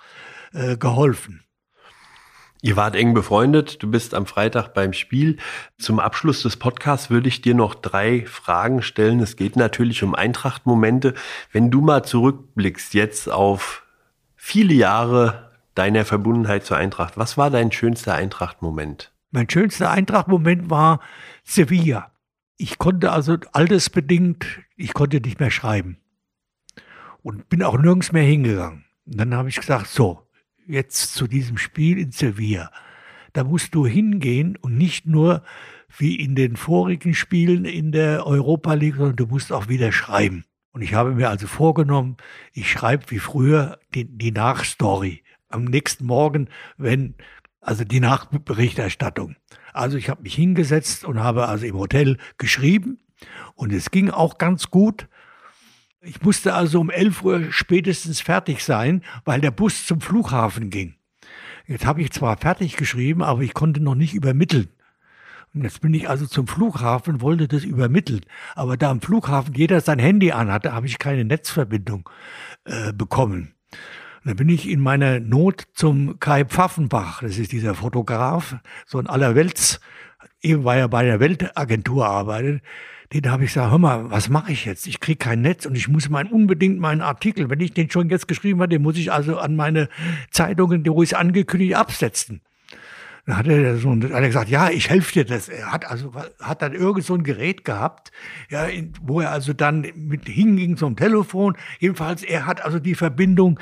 [0.53, 1.43] äh, geholfen.
[2.61, 5.37] Ihr wart eng befreundet, du bist am Freitag beim Spiel.
[5.77, 9.21] Zum Abschluss des Podcasts würde ich dir noch drei Fragen stellen.
[9.21, 11.13] Es geht natürlich um Eintracht-Momente.
[11.53, 13.83] Wenn du mal zurückblickst jetzt auf
[14.35, 19.13] viele Jahre deiner Verbundenheit zur Eintracht, was war dein schönster Eintracht-Moment?
[19.31, 20.99] Mein schönster Eintracht-Moment war
[21.45, 22.11] Sevilla.
[22.57, 24.45] Ich konnte also altersbedingt,
[24.75, 25.97] ich konnte nicht mehr schreiben.
[27.21, 28.85] und bin auch nirgends mehr hingegangen.
[29.05, 30.27] Und dann habe ich gesagt, so,
[30.69, 32.71] jetzt zu diesem Spiel in Sevilla.
[33.33, 35.43] Da musst du hingehen und nicht nur
[35.97, 40.45] wie in den vorigen Spielen in der Europa League, sondern du musst auch wieder schreiben.
[40.71, 42.17] Und ich habe mir also vorgenommen,
[42.53, 46.47] ich schreibe wie früher die, die Nachstory am nächsten Morgen,
[46.77, 47.15] wenn
[47.59, 49.35] also die Nachberichterstattung.
[49.73, 52.99] Also ich habe mich hingesetzt und habe also im Hotel geschrieben
[53.55, 55.07] und es ging auch ganz gut.
[56.01, 60.95] Ich musste also um 11 Uhr spätestens fertig sein, weil der Bus zum Flughafen ging.
[61.67, 64.69] Jetzt habe ich zwar fertig geschrieben, aber ich konnte noch nicht übermitteln.
[65.53, 68.21] Und jetzt bin ich also zum Flughafen, wollte das übermitteln.
[68.55, 72.09] Aber da am Flughafen jeder sein Handy anhatte, habe ich keine Netzverbindung
[72.63, 73.53] äh, bekommen.
[73.71, 78.99] Und dann bin ich in meiner Not zum Kai Pfaffenbach, das ist dieser Fotograf, so
[78.99, 79.79] ein allerwelts,
[80.41, 82.61] eben weil er bei der Weltagentur arbeitet,
[83.13, 84.85] den habe ich gesagt, hör mal, was mache ich jetzt?
[84.85, 88.09] Ich kriege kein Netz und ich muss mein, unbedingt meinen Artikel, wenn ich den schon
[88.09, 89.89] jetzt geschrieben habe, den muss ich also an meine
[90.29, 92.41] Zeitungen, ich es angekündigt, absetzen.
[93.25, 95.49] Dann hat er so hat er gesagt, ja, ich helfe dir das.
[95.49, 98.11] Er hat also hat dann irgend so ein Gerät gehabt,
[98.49, 98.67] ja,
[99.01, 101.55] wo er also dann mit hinging zum Telefon.
[101.79, 103.59] Jedenfalls, er hat also die Verbindung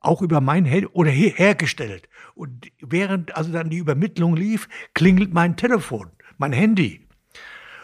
[0.00, 2.08] auch über mein Handy oder her hergestellt.
[2.34, 7.06] Und während also dann die Übermittlung lief, klingelt mein Telefon, mein Handy.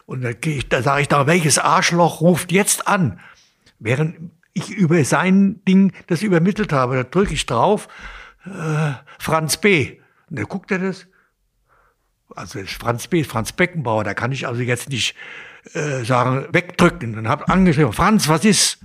[0.06, 0.30] Und da,
[0.68, 3.20] da sage ich da, welches Arschloch ruft jetzt an?
[3.78, 7.88] Während ich über sein Ding das übermittelt habe, da drücke ich drauf,
[8.46, 9.98] äh, Franz B.
[10.30, 11.06] Und dann guckt er das.
[12.34, 15.14] Also Franz B., Franz Beckenbauer, da kann ich also jetzt nicht
[15.74, 17.14] äh, sagen, wegdrücken.
[17.14, 18.78] Dann habe angeschrieben, Franz, was ist?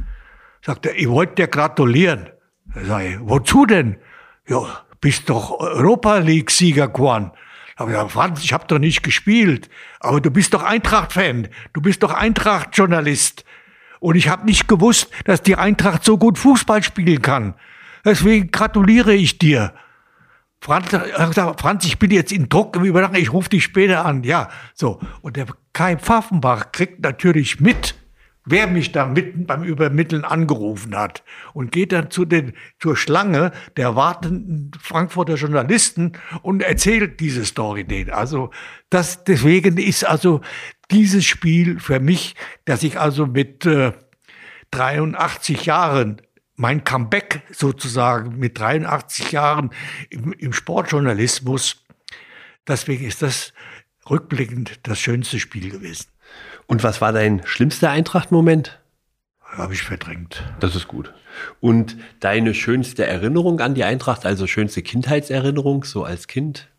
[0.64, 2.30] Sagt er, ich wollte dir gratulieren.
[2.74, 3.98] Da sag ich, wozu denn?
[4.48, 7.32] Ja, bist doch Europa League-Sieger geworden.
[7.90, 9.70] Ich gesagt, Franz, ich habe doch nicht gespielt.
[10.00, 11.48] Aber du bist doch Eintracht-Fan.
[11.74, 13.46] Du bist doch Eintracht-Journalist.
[14.00, 17.54] Und ich habe nicht gewusst, dass die Eintracht so gut Fußball spielen kann.
[18.04, 19.74] Deswegen gratuliere ich dir.
[20.60, 20.90] Franz,
[21.58, 24.24] Franz, ich bin jetzt in Druck im Übernachten, ich rufe dich später an.
[24.24, 25.00] Ja, so.
[25.22, 27.96] Und der Kai Pfaffenbach kriegt natürlich mit,
[28.46, 31.24] wer mich da mitten beim Übermitteln angerufen hat
[31.54, 37.84] und geht dann zu den, zur Schlange der wartenden Frankfurter Journalisten und erzählt diese Story
[37.84, 38.10] denen.
[38.10, 38.52] Also
[38.90, 40.42] das, deswegen ist also
[40.90, 42.36] dieses Spiel für mich,
[42.66, 43.94] dass ich also mit äh,
[44.72, 46.22] 83 Jahren
[46.56, 49.72] mein Comeback sozusagen mit 83 Jahren
[50.10, 51.86] im, im Sportjournalismus.
[52.68, 53.54] Deswegen ist das
[54.10, 56.08] rückblickend das schönste Spiel gewesen.
[56.72, 58.80] Und was war dein schlimmster Eintracht-Moment?
[59.42, 60.42] Habe ich verdrängt.
[60.62, 61.14] Das ist gut.
[61.60, 66.70] Und deine schönste Erinnerung an die Eintracht, also schönste Kindheitserinnerung, so als Kind?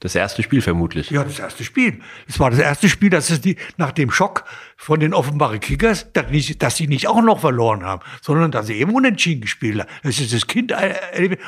[0.00, 1.08] Das erste Spiel vermutlich.
[1.08, 2.00] Ja, das erste Spiel.
[2.28, 4.44] Es war das erste Spiel, dass es die, nach dem Schock
[4.76, 8.66] von den Offenbarer Kickers, dass, nicht, dass sie nicht auch noch verloren haben, sondern dass
[8.66, 9.88] sie eben unentschieden gespielt haben.
[10.02, 10.74] Das ist das Kind,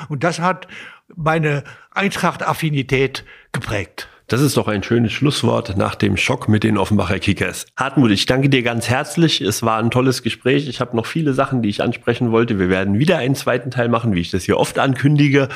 [0.08, 0.68] und das hat
[1.14, 4.08] meine Eintracht-Affinität geprägt.
[4.34, 7.66] Das ist doch ein schönes Schlusswort nach dem Schock mit den Offenbacher Kickers.
[7.76, 9.40] Hartmut, ich danke dir ganz herzlich.
[9.40, 10.66] Es war ein tolles Gespräch.
[10.68, 12.58] Ich habe noch viele Sachen, die ich ansprechen wollte.
[12.58, 15.50] Wir werden wieder einen zweiten Teil machen, wie ich das hier oft ankündige.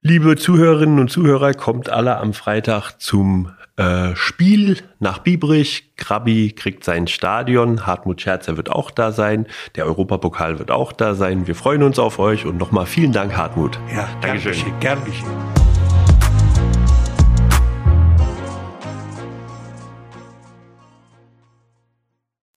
[0.00, 5.90] Liebe Zuhörerinnen und Zuhörer, kommt alle am Freitag zum äh, Spiel nach Biebrich.
[5.96, 7.84] Krabi kriegt sein Stadion.
[7.84, 9.46] Hartmut Scherzer wird auch da sein.
[9.74, 11.48] Der Europapokal wird auch da sein.
[11.48, 13.80] Wir freuen uns auf euch und nochmal vielen Dank, Hartmut.
[13.92, 14.72] Ja, Dankeschön.
[14.78, 15.26] Gern geschehen.